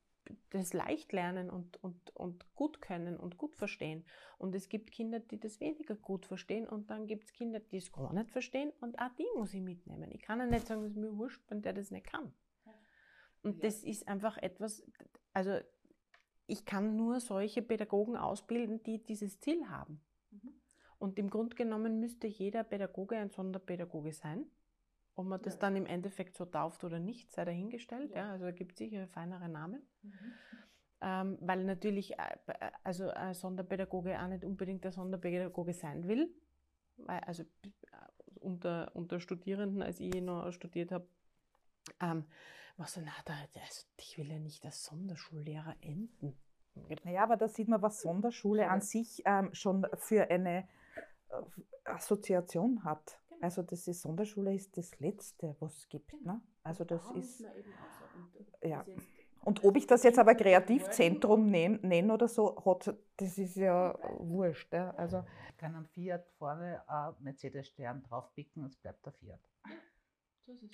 [0.51, 4.05] das leicht lernen und, und, und gut können und gut verstehen.
[4.37, 7.77] Und es gibt Kinder, die das weniger gut verstehen und dann gibt es Kinder, die
[7.77, 10.11] es gar nicht verstehen und auch die muss ich mitnehmen.
[10.11, 12.31] Ich kann ja nicht sagen, es ist mir wurscht, wenn der das nicht kann.
[13.41, 14.85] Und das ist einfach etwas,
[15.33, 15.57] also
[16.47, 20.01] ich kann nur solche Pädagogen ausbilden, die dieses Ziel haben.
[20.31, 20.53] Mhm.
[20.97, 24.45] Und im Grunde genommen müsste jeder Pädagoge ein Sonderpädagoge sein.
[25.15, 25.59] Ob man das ja.
[25.61, 28.11] dann im Endeffekt so tauft oder nicht, sei dahingestellt.
[28.11, 28.17] Ja.
[28.17, 29.81] ja also da gibt es sicher feinere Namen.
[30.01, 30.11] Mhm.
[30.99, 36.33] Ähm, weil natürlich äh, äh, also ein Sonderpädagoge auch nicht unbedingt der Sonderpädagoge sein will.
[36.97, 37.67] Weil, also äh,
[38.39, 41.07] unter, unter Studierenden, als ich noch studiert habe,
[41.99, 42.25] ähm,
[42.77, 46.37] was so, na, da, also, ich will ja nicht als Sonderschullehrer enden.
[47.03, 50.67] Naja, aber da sieht man, was Sonderschule an sich ähm, schon für eine
[51.29, 51.41] äh,
[51.85, 53.19] Assoziation hat.
[53.29, 53.41] Genau.
[53.41, 56.11] Also das ist Sonderschule ist das Letzte, was es gibt.
[56.11, 56.33] Genau.
[56.33, 56.41] Ne?
[56.63, 57.43] Also das ist
[58.63, 58.85] ja.
[59.43, 64.73] Und ob ich das jetzt aber Kreativzentrum nenne oder so, hat, das ist ja wurscht.
[64.73, 64.91] Ja?
[64.91, 69.39] Also ich kann am Fiat vorne ein Mercedes-Stern draufpicken und es bleibt der Fiat.
[69.65, 69.75] Ja,
[70.45, 70.71] so ist es.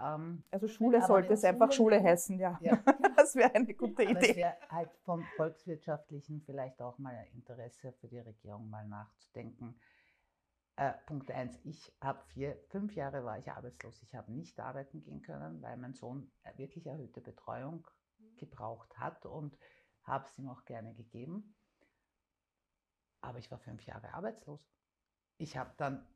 [0.00, 2.58] Ähm, also Schule sollte es einfach Schule heißen, ja.
[2.60, 2.76] ja.
[3.16, 4.10] das wäre eine gute Idee.
[4.12, 8.86] Aber es wäre halt vom Volkswirtschaftlichen vielleicht auch mal ein Interesse für die Regierung mal
[8.86, 9.78] nachzudenken.
[10.76, 14.02] Äh, Punkt eins: Ich habe vier, fünf Jahre war ich arbeitslos.
[14.02, 17.86] Ich habe nicht arbeiten gehen können, weil mein Sohn wirklich erhöhte Betreuung
[18.36, 19.56] gebraucht hat und
[20.02, 21.54] habe es ihm auch gerne gegeben.
[23.20, 24.60] Aber ich war fünf Jahre arbeitslos.
[25.38, 26.06] Ich habe dann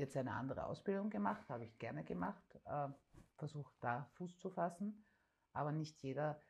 [0.00, 2.88] jetzt eine andere Ausbildung gemacht, habe ich gerne gemacht, äh,
[3.36, 5.04] versucht da Fuß zu fassen,
[5.52, 6.42] aber nicht jeder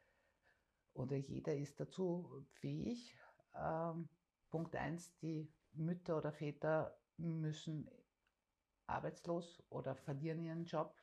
[0.94, 3.18] oder jeder ist dazu fähig.
[3.54, 4.08] Ähm,
[4.50, 7.88] Punkt eins: die Mütter oder Väter müssen
[8.86, 10.96] arbeitslos oder verlieren ihren Job,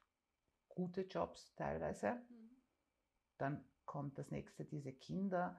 [0.68, 2.16] gute Jobs teilweise.
[2.30, 2.62] Mhm.
[3.38, 5.58] Dann kommt das nächste, diese Kinder,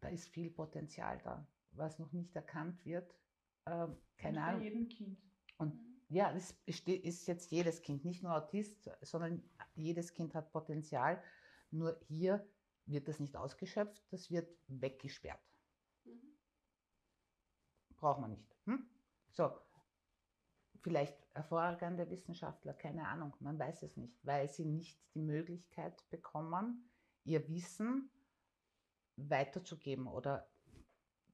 [0.00, 3.10] da ist viel Potenzial da, was noch nicht erkannt wird.
[3.64, 4.60] Äh, keine Ahnung.
[4.60, 5.33] Bei jedem Kind.
[5.64, 9.42] Und ja, das ist jetzt jedes Kind, nicht nur Autist, sondern
[9.74, 11.22] jedes Kind hat Potenzial.
[11.70, 12.46] Nur hier
[12.84, 15.40] wird das nicht ausgeschöpft, das wird weggesperrt.
[16.04, 16.36] Mhm.
[17.96, 18.54] Braucht man nicht.
[18.66, 18.86] Hm?
[19.30, 19.50] So,
[20.82, 26.90] vielleicht hervorragende Wissenschaftler, keine Ahnung, man weiß es nicht, weil sie nicht die Möglichkeit bekommen,
[27.24, 28.10] ihr Wissen
[29.16, 30.46] weiterzugeben oder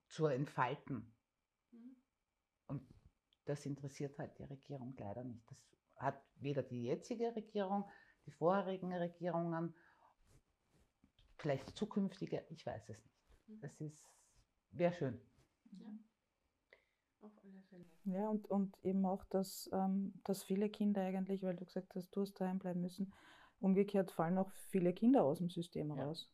[0.07, 1.13] zu entfalten.
[1.73, 1.97] Mhm.
[2.69, 3.00] Und
[3.51, 5.45] das interessiert halt die Regierung leider nicht.
[5.51, 5.59] Das
[5.97, 7.85] hat weder die jetzige Regierung,
[8.25, 9.75] die vorherigen Regierungen,
[11.37, 13.21] vielleicht zukünftige, ich weiß es nicht.
[13.49, 13.61] Mhm.
[13.61, 14.09] Das ist,
[14.71, 15.21] wäre schön.
[15.73, 15.89] Ja.
[17.23, 17.85] Auf alle Fälle.
[18.05, 22.11] Ja, und, und eben auch, dass, ähm, dass viele Kinder eigentlich, weil du gesagt hast,
[22.11, 23.13] du hast daheim bleiben müssen,
[23.59, 26.05] umgekehrt fallen auch viele Kinder aus dem System ja.
[26.05, 26.33] raus.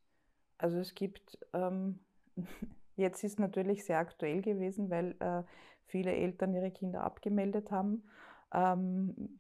[0.58, 2.04] Also es gibt, ähm,
[2.96, 5.42] jetzt ist natürlich sehr aktuell gewesen, weil äh,
[5.87, 8.05] viele Eltern ihre Kinder abgemeldet haben.
[8.53, 9.39] Ähm,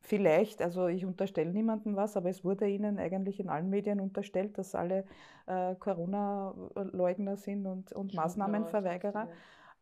[0.00, 4.56] vielleicht, also ich unterstelle niemandem was, aber es wurde ihnen eigentlich in allen Medien unterstellt,
[4.58, 5.04] dass alle
[5.46, 9.28] äh, Corona-Leugner sind und, und Maßnahmenverweigerer.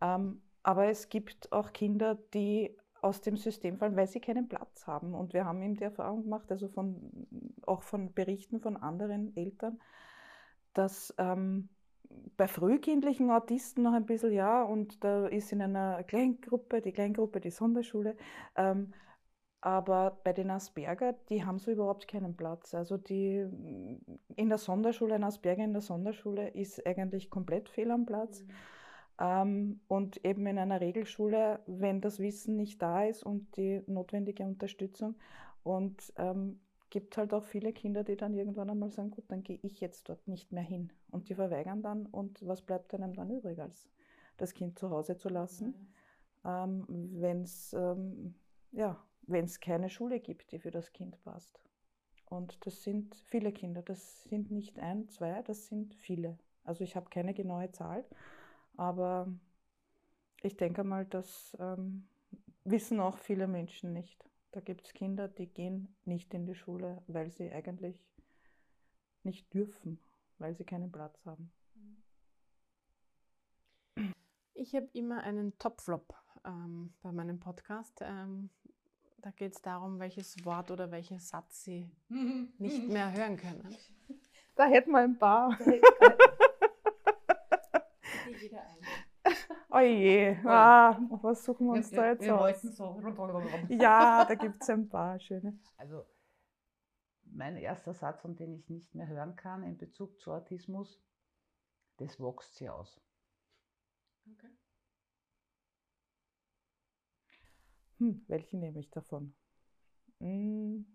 [0.01, 4.87] Ähm, aber es gibt auch Kinder, die aus dem System fallen, weil sie keinen Platz
[4.87, 5.14] haben.
[5.14, 6.97] Und wir haben eben die Erfahrung gemacht, also von,
[7.62, 9.81] auch von Berichten von anderen Eltern,
[10.73, 11.69] dass ähm,
[12.37, 17.41] bei frühkindlichen Autisten noch ein bisschen ja, und da ist in einer Kleingruppe, die Kleingruppe,
[17.41, 18.17] die Sonderschule,
[18.57, 18.93] ähm,
[19.61, 22.73] aber bei den Asperger, die haben so überhaupt keinen Platz.
[22.75, 23.45] Also die
[24.37, 28.43] in der Sonderschule, ein Asperger in der Sonderschule ist eigentlich komplett fehl am Platz.
[28.43, 28.51] Mhm.
[29.19, 34.45] Ähm, und eben in einer Regelschule, wenn das Wissen nicht da ist und die notwendige
[34.45, 35.17] Unterstützung.
[35.62, 36.61] Und ähm,
[36.91, 40.09] gibt halt auch viele Kinder, die dann irgendwann einmal sagen, gut, dann gehe ich jetzt
[40.09, 40.93] dort nicht mehr hin.
[41.11, 42.07] Und die verweigern dann.
[42.07, 43.89] Und was bleibt einem dann übrig, als
[44.37, 45.93] das Kind zu Hause zu lassen,
[46.45, 48.34] ähm, wenn es ähm,
[48.72, 49.03] ja,
[49.61, 51.61] keine Schule gibt, die für das Kind passt.
[52.26, 53.82] Und das sind viele Kinder.
[53.82, 56.39] Das sind nicht ein, zwei, das sind viele.
[56.64, 58.05] Also ich habe keine genaue Zahl,
[58.76, 59.28] aber
[60.43, 62.09] ich denke mal, das ähm,
[62.64, 64.28] wissen auch viele Menschen nicht.
[64.53, 67.97] Da gibt es Kinder, die gehen nicht in die Schule, weil sie eigentlich
[69.22, 69.99] nicht dürfen,
[70.38, 71.53] weil sie keinen Platz haben.
[74.55, 78.01] Ich habe immer einen Topflop ähm, bei meinem Podcast.
[78.01, 78.51] Ähm,
[79.18, 81.90] da geht es darum, welches Wort oder welchen Satz Sie
[82.59, 83.76] nicht mehr hören können.
[84.55, 85.59] Da hätten wir ein paar.
[88.40, 88.78] jeder ein.
[89.77, 92.62] Oje, ah, was suchen wir uns wir, da jetzt wir aus?
[92.62, 92.99] So
[93.68, 95.59] ja, da gibt es ein paar schöne.
[95.77, 96.03] Also
[97.24, 100.99] mein erster Satz, von dem ich nicht mehr hören kann in Bezug zu Autismus,
[101.99, 102.99] das wächst sie aus.
[104.33, 104.49] Okay.
[107.99, 109.35] Hm, welche nehme ich davon?
[110.20, 110.87] Hm,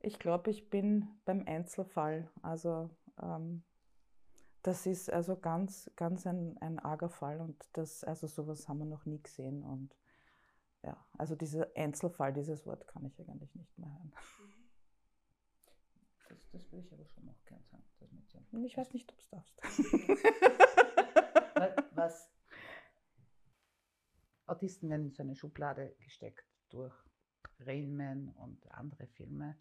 [0.00, 2.30] ich glaube, ich bin beim Einzelfall.
[2.40, 2.88] Also
[3.20, 3.62] ähm,
[4.64, 8.86] das ist also ganz, ganz ein, ein arger Fall und das, also sowas haben wir
[8.86, 9.62] noch nie gesehen.
[9.62, 9.94] Und
[10.82, 14.14] ja, also dieser Einzelfall, dieses Wort kann ich eigentlich nicht mehr hören.
[16.30, 17.84] Das, das würde ich aber schon noch gern sagen.
[18.00, 18.08] Das
[18.52, 19.56] mit ich weiß nicht, ob du darfst.
[21.94, 22.30] Was
[24.46, 26.94] Autisten werden in so eine Schublade gesteckt durch
[27.60, 29.58] Rainman und andere Filme.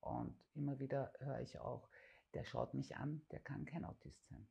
[0.00, 1.90] Und immer wieder höre ich auch,
[2.34, 4.46] der schaut mich an, der kann kein Autist sein.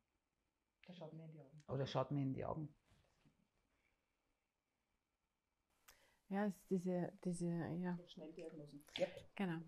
[0.88, 1.64] Der schaut mir in die Augen.
[1.68, 2.74] Oder schaut mir in die Augen.
[6.30, 7.98] Ja, es ist diese, diese, ja.
[8.08, 8.84] Schnelldiagnosen.
[8.98, 9.08] Ja.
[9.36, 9.62] Genau.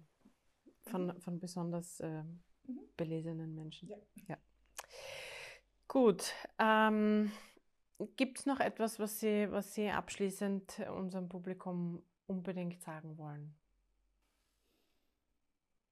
[0.84, 2.90] Von, von besonders äh, mhm.
[2.98, 3.90] belesenen Menschen.
[3.90, 3.98] Ja.
[4.28, 4.38] ja.
[5.88, 6.34] Gut.
[6.58, 7.32] Ähm,
[8.16, 13.56] Gibt es noch etwas, was Sie, was Sie abschließend unserem Publikum unbedingt sagen wollen?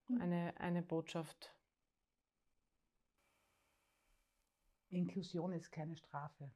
[0.07, 0.21] Mhm.
[0.21, 1.53] Eine, eine Botschaft
[4.89, 6.51] Inklusion ist keine Strafe.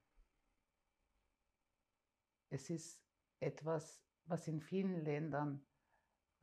[2.50, 3.02] Es ist
[3.40, 5.66] etwas, was in vielen Ländern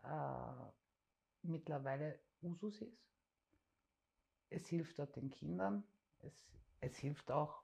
[0.02, 0.72] äh,
[1.42, 3.08] mittlerweile Usus ist.
[4.50, 5.84] Es hilft dort den Kindern,
[6.20, 6.48] es,
[6.80, 7.62] es hilft auch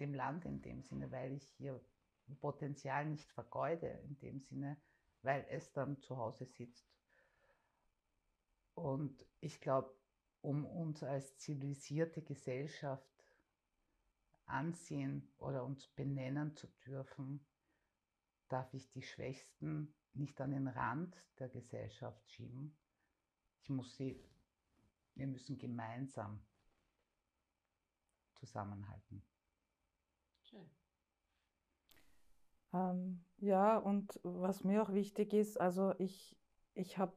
[0.00, 1.80] dem Land in dem Sinne, weil ich hier
[2.40, 4.80] Potenzial nicht vergeude, in dem Sinne,
[5.22, 6.86] weil es dann zu Hause sitzt.
[8.74, 9.94] Und ich glaube,
[10.40, 13.13] um uns als zivilisierte Gesellschaft
[14.46, 17.44] ansehen oder uns benennen zu dürfen,
[18.48, 22.76] darf ich die Schwächsten nicht an den Rand der Gesellschaft schieben.
[23.62, 24.22] Ich muss sie,
[25.14, 26.40] wir müssen gemeinsam
[28.34, 29.22] zusammenhalten.
[30.42, 30.70] Schön.
[32.72, 36.36] Ähm, ja, und was mir auch wichtig ist, also ich,
[36.74, 37.14] ich habe,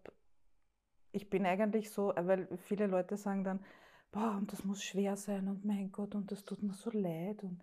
[1.11, 3.63] ich bin eigentlich so, weil viele Leute sagen dann,
[4.11, 7.43] boah, und das muss schwer sein und mein Gott, und das tut mir so leid.
[7.43, 7.61] Und,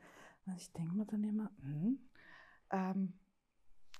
[0.57, 1.99] ich denke mir dann immer, hm,
[2.71, 3.15] ähm,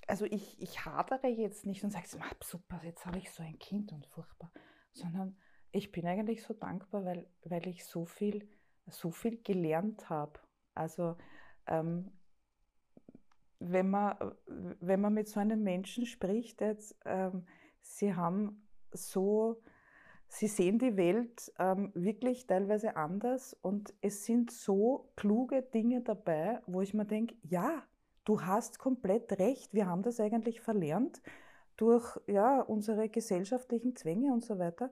[0.07, 2.07] also ich, ich hadere jetzt nicht und sage,
[2.43, 4.53] super, jetzt habe ich so ein Kind und furchtbar,
[4.93, 5.37] sondern
[5.73, 8.49] ich bin eigentlich so dankbar, weil, weil ich so viel,
[8.87, 10.39] so viel gelernt habe.
[10.75, 11.17] Also
[11.67, 12.13] ähm,
[13.59, 14.17] wenn, man,
[14.47, 17.47] wenn man mit so einem Menschen spricht, jetzt, ähm,
[17.81, 19.63] sie haben so
[20.35, 26.61] sie sehen die Welt ähm, wirklich teilweise anders und es sind so kluge Dinge dabei,
[26.67, 27.85] wo ich mir denke, ja,
[28.25, 31.23] du hast komplett recht, wir haben das eigentlich verlernt
[31.77, 34.91] durch ja, unsere gesellschaftlichen Zwänge und so weiter.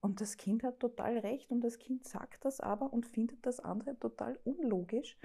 [0.00, 3.60] Und das Kind hat total recht und das Kind sagt das aber und findet das
[3.60, 5.16] andere total unlogisch.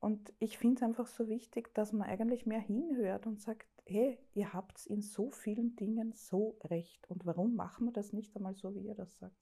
[0.00, 4.18] Und ich finde es einfach so wichtig, dass man eigentlich mehr hinhört und sagt, hey,
[4.34, 7.08] ihr habt in so vielen Dingen so recht.
[7.10, 9.36] Und warum machen wir das nicht einmal so, wie ihr das sagt?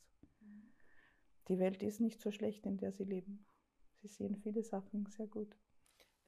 [1.48, 3.44] Die Welt ist nicht so schlecht, in der sie leben.
[4.03, 5.57] Sie sehen viele Sachen sehr gut.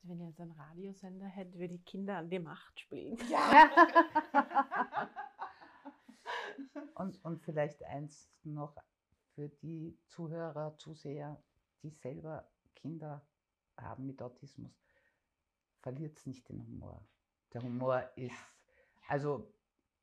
[0.03, 3.17] Also wenn ihr jetzt einen Radiosender hättet, würde die Kinder an die Macht spielen.
[3.31, 3.71] Ja.
[6.95, 8.77] und, und vielleicht eins noch
[9.35, 11.43] für die Zuhörer, Zuseher,
[11.83, 13.25] die selber Kinder
[13.77, 14.73] haben mit Autismus.
[15.81, 17.07] Verliert nicht den Humor.
[17.53, 18.35] Der Humor ist,
[19.09, 19.53] also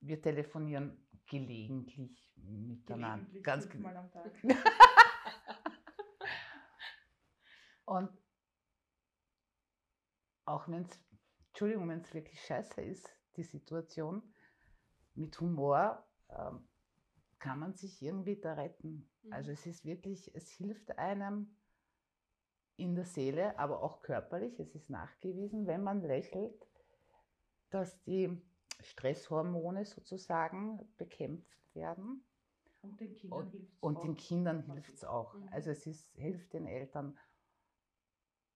[0.02, 3.18] wir telefonieren gelegentlich miteinander.
[3.18, 4.32] Gelegentlich, ganz fünfmal am Tag.
[7.86, 8.10] Und
[10.46, 11.00] auch wenn es,
[11.48, 14.22] Entschuldigung, wenn es wirklich scheiße ist, die Situation,
[15.16, 16.68] mit Humor ähm,
[17.40, 19.10] kann man sich irgendwie da retten.
[19.24, 19.34] Mhm.
[19.34, 21.56] Also es ist wirklich, es hilft einem
[22.78, 24.60] in der Seele, aber auch körperlich.
[24.60, 26.69] Es ist nachgewiesen, wenn man lächelt,
[27.70, 28.36] dass die
[28.82, 32.24] Stresshormone sozusagen bekämpft werden.
[32.82, 34.02] Und den Kindern Und, hilft's und auch.
[34.02, 35.34] den Kindern hilft es auch.
[35.34, 35.50] Mhm.
[35.52, 37.18] Also es ist, hilft den Eltern.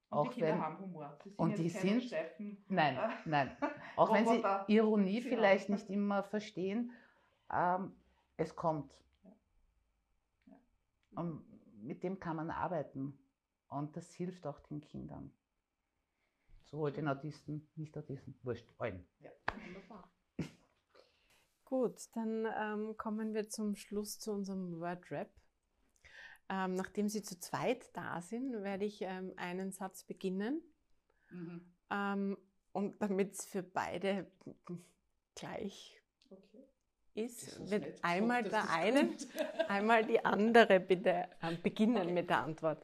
[0.10, 1.18] Und auch die Kinder wenn- haben Humor.
[1.24, 3.58] Sie sind und die keine sind- steifen, Nein, äh, nein.
[3.98, 4.44] Auch wenn sie.
[4.74, 6.92] Ironie Sie vielleicht haben- nicht immer verstehen,
[7.52, 7.94] ähm,
[8.38, 8.94] es kommt.
[9.24, 10.56] Ja.
[11.16, 11.44] Und
[11.84, 13.18] mit dem kann man arbeiten.
[13.68, 15.34] Und das hilft auch den Kindern.
[16.74, 19.06] Sowohl den Autisten, Nicht-Autisten, wurscht, allen.
[19.20, 19.30] Ja,
[19.64, 20.12] wunderbar.
[21.66, 25.30] Gut, dann ähm, kommen wir zum Schluss zu unserem Word-Rap.
[26.50, 30.64] Ähm, nachdem Sie zu zweit da sind, werde ich ähm, einen Satz beginnen.
[31.92, 32.38] Ähm,
[32.72, 34.26] und damit es für beide
[35.36, 36.02] gleich
[36.32, 36.66] Okay.
[37.14, 39.16] ist, wird einmal der eine,
[39.68, 42.14] einmal die andere bitte ähm, beginnen Okay.
[42.14, 42.84] mit der Antwort.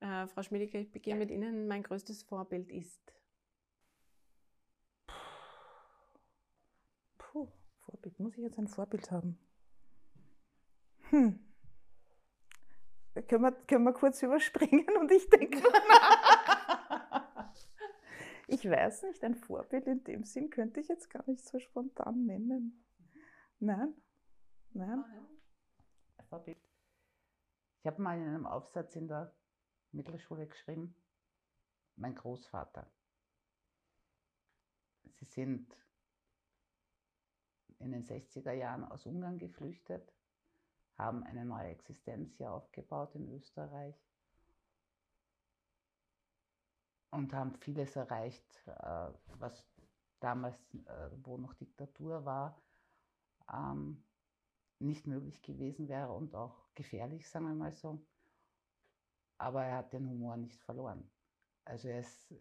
[0.00, 0.24] Ja?
[0.24, 1.68] Äh, Frau Schmiedeke, ich beginne mit Ihnen.
[1.68, 3.12] Mein größtes Vorbild ist.
[7.18, 7.48] Puh,
[7.80, 8.18] Vorbild.
[8.18, 9.38] Muss ich jetzt ein Vorbild haben?
[11.10, 11.44] Hm.
[13.26, 15.62] Können wir, können wir kurz überspringen und ich denke.
[18.50, 22.24] Ich weiß nicht, ein Vorbild in dem Sinn könnte ich jetzt gar nicht so spontan
[22.24, 22.82] nennen.
[23.60, 23.94] Nein,
[24.72, 25.04] nein.
[26.30, 26.56] Vorbild.
[27.80, 29.34] Ich habe mal in einem Aufsatz in der
[29.92, 30.94] Mittelschule geschrieben,
[31.96, 32.90] mein Großvater.
[35.18, 35.76] Sie sind
[37.78, 40.12] in den 60er Jahren aus Ungarn geflüchtet,
[40.96, 43.94] haben eine neue Existenz hier aufgebaut in Österreich
[47.10, 49.64] und haben vieles erreicht, äh, was
[50.20, 52.60] damals, äh, wo noch Diktatur war,
[53.52, 54.04] ähm,
[54.78, 58.04] nicht möglich gewesen wäre und auch gefährlich, sagen wir mal so.
[59.38, 61.10] Aber er hat den Humor nicht verloren.
[61.64, 62.36] Also er ist äh,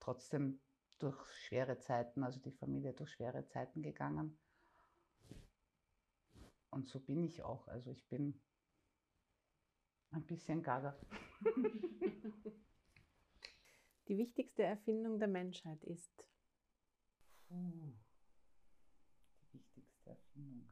[0.00, 0.60] trotzdem
[0.98, 4.38] durch schwere Zeiten, also die Familie durch schwere Zeiten gegangen.
[6.70, 7.68] Und so bin ich auch.
[7.68, 8.40] Also ich bin
[10.10, 10.98] ein bisschen gaga.
[14.08, 16.26] Die wichtigste Erfindung der Menschheit ist.
[17.46, 17.92] Puh.
[19.52, 20.68] Die wichtigste Erfindung.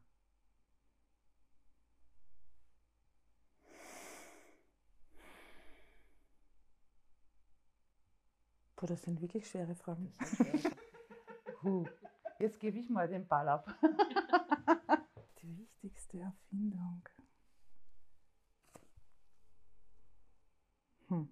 [8.76, 10.12] Puh, das sind wirklich schwere Fragen.
[11.60, 11.86] Puh.
[12.38, 13.66] Jetzt gebe ich mal den Ball ab.
[15.42, 17.08] Die wichtigste Erfindung.
[21.08, 21.28] Hm.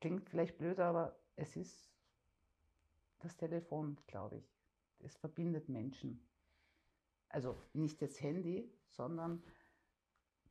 [0.00, 1.92] Klingt vielleicht blöd, aber es ist
[3.18, 4.56] das Telefon, glaube ich.
[5.00, 6.24] Es verbindet Menschen.
[7.28, 9.42] Also nicht das Handy, sondern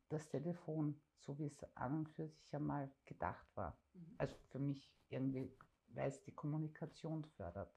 [0.08, 3.78] das Telefon, so wie es an und für sich einmal gedacht war.
[4.18, 5.52] Also für mich irgendwie,
[5.88, 7.74] weil es die Kommunikation fördert.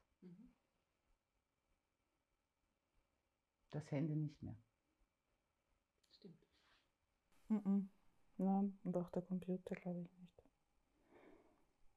[3.71, 4.55] Das Handy nicht mehr.
[6.11, 6.47] Stimmt.
[7.49, 7.89] Mhm.
[8.37, 10.43] Nein, und auch der Computer glaube ich nicht.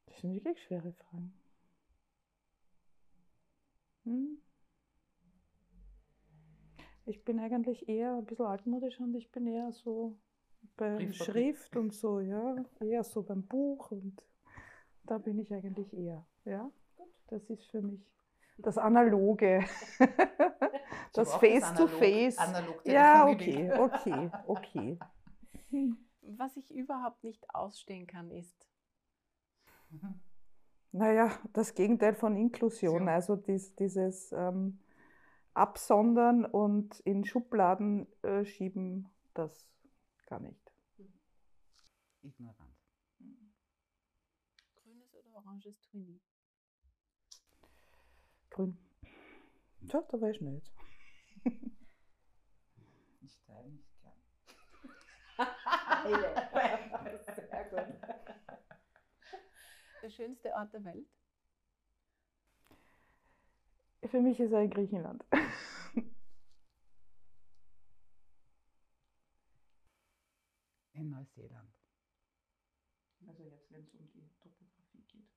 [0.06, 1.38] Das sind wirklich schwere Fragen.
[4.04, 4.38] Hm.
[7.04, 10.18] Ich bin eigentlich eher ein bisschen altmodisch und ich bin eher so
[10.76, 11.24] bei Briefpapier.
[11.32, 12.56] Schrift und so, ja.
[12.80, 14.22] Eher so beim Buch und
[15.04, 16.70] da bin ich eigentlich eher, ja.
[17.28, 18.00] Das ist für mich
[18.58, 19.64] das Analoge.
[21.12, 22.38] das Face-to-Face.
[22.38, 24.98] Analog- ja, okay, okay, okay.
[26.22, 28.66] Was ich überhaupt nicht ausstehen kann, ist.
[30.92, 33.10] Naja, das Gegenteil von Inklusion, So.
[33.10, 34.78] also dies, dieses ähm,
[35.52, 39.68] Absondern und in Schubladen äh, schieben, das
[40.26, 40.72] gar nicht.
[42.22, 42.76] Ignoranz.
[44.82, 46.20] Grünes oder oranges Twinnie?
[48.50, 48.76] Grün.
[49.90, 50.72] Schau, da war ich nicht.
[53.22, 54.12] Ich teile nicht gern.
[57.34, 57.80] Sehr gut.
[60.02, 61.08] Der schönste Ort der Welt?
[64.04, 65.24] Für mich ist er in Griechenland.
[70.96, 71.70] In Neuseeland.
[73.26, 75.28] Also jetzt, wenn es um die Topografie geht.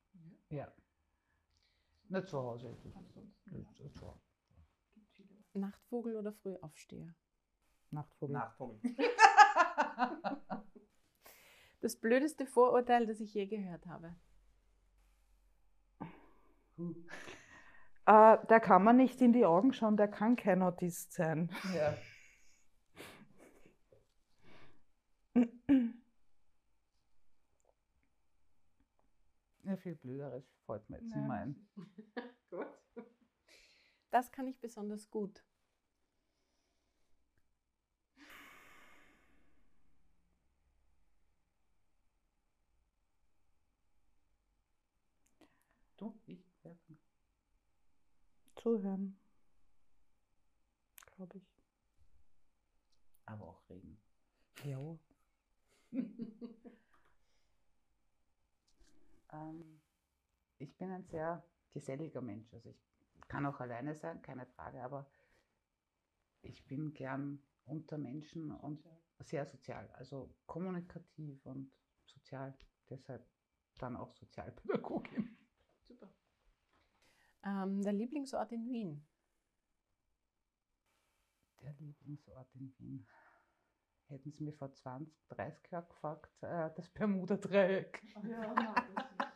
[0.49, 0.71] Ja.
[2.07, 2.69] Nicht zu Hause.
[2.95, 4.21] Ansonsten Nicht zu Hause.
[4.93, 5.43] gibt viele.
[5.53, 7.13] Nachtvogel oder Frühaufsteher?
[7.91, 8.33] Nachtvogel.
[8.33, 8.79] Nachvogel.
[11.81, 14.13] Das blödeste Vorurteil, das ich je gehört habe.
[18.05, 21.49] Äh, der kann man nicht in die Augen schauen, der kann kein Autist sein.
[21.73, 21.97] Ja.
[29.63, 31.69] Ja, viel Blöderes fällt mir jetzt nicht mehr ein.
[32.49, 32.67] Gut.
[34.09, 35.43] Das kann ich besonders gut.
[45.97, 46.19] Du?
[46.25, 46.43] Ich?
[46.63, 46.75] Ja.
[48.55, 49.19] Zuhören.
[51.15, 51.47] Glaube ich.
[53.25, 54.01] Aber auch reden.
[54.63, 54.97] Ja.
[59.31, 59.81] Ähm,
[60.57, 62.53] ich bin ein sehr geselliger Mensch.
[62.53, 65.09] Also ich kann auch alleine sein, keine Frage, aber
[66.41, 68.83] ich bin gern unter Menschen und
[69.19, 71.71] sehr sozial, also kommunikativ und
[72.05, 72.57] sozial.
[72.89, 73.25] Deshalb
[73.77, 75.37] dann auch Sozialpädagogin.
[75.87, 76.09] Super.
[77.43, 79.05] Ähm, der Lieblingsort in Wien?
[81.61, 83.07] Der Lieblingsort in Wien.
[84.09, 88.01] Hätten Sie mir vor 20, 30 Jahren gefragt, äh, das Bermuda-Dreieck.
[88.27, 89.29] Ja, nein, das ist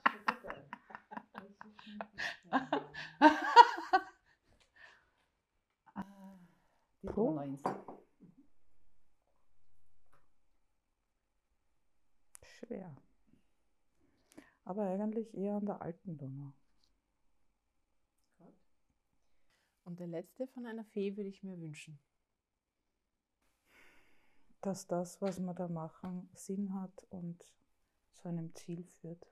[7.04, 7.08] Die.
[7.16, 7.76] Donauinsel.
[12.42, 12.96] Schwer.
[14.66, 16.54] Aber eigentlich eher an der alten Donau.
[19.84, 22.00] Und der letzte von einer Fee würde ich mir wünschen.
[24.64, 27.46] Dass das, was wir da machen, Sinn hat und
[28.14, 29.28] zu einem Ziel führt.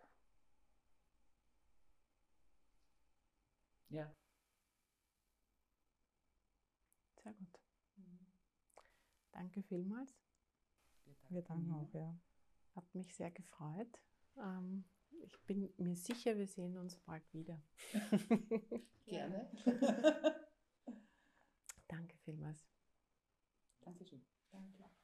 [3.87, 4.13] Ja.
[7.23, 7.61] Sehr gut.
[9.31, 10.13] Danke vielmals.
[11.29, 12.13] Wir danken auch, ja.
[12.75, 14.01] Hat mich sehr gefreut.
[14.35, 14.83] Ähm,
[15.21, 17.61] ich bin mir sicher, wir sehen uns bald wieder.
[19.05, 19.49] Gerne.
[21.87, 22.65] Danke vielmals.
[23.79, 24.25] Dankeschön.
[24.51, 25.00] Danke.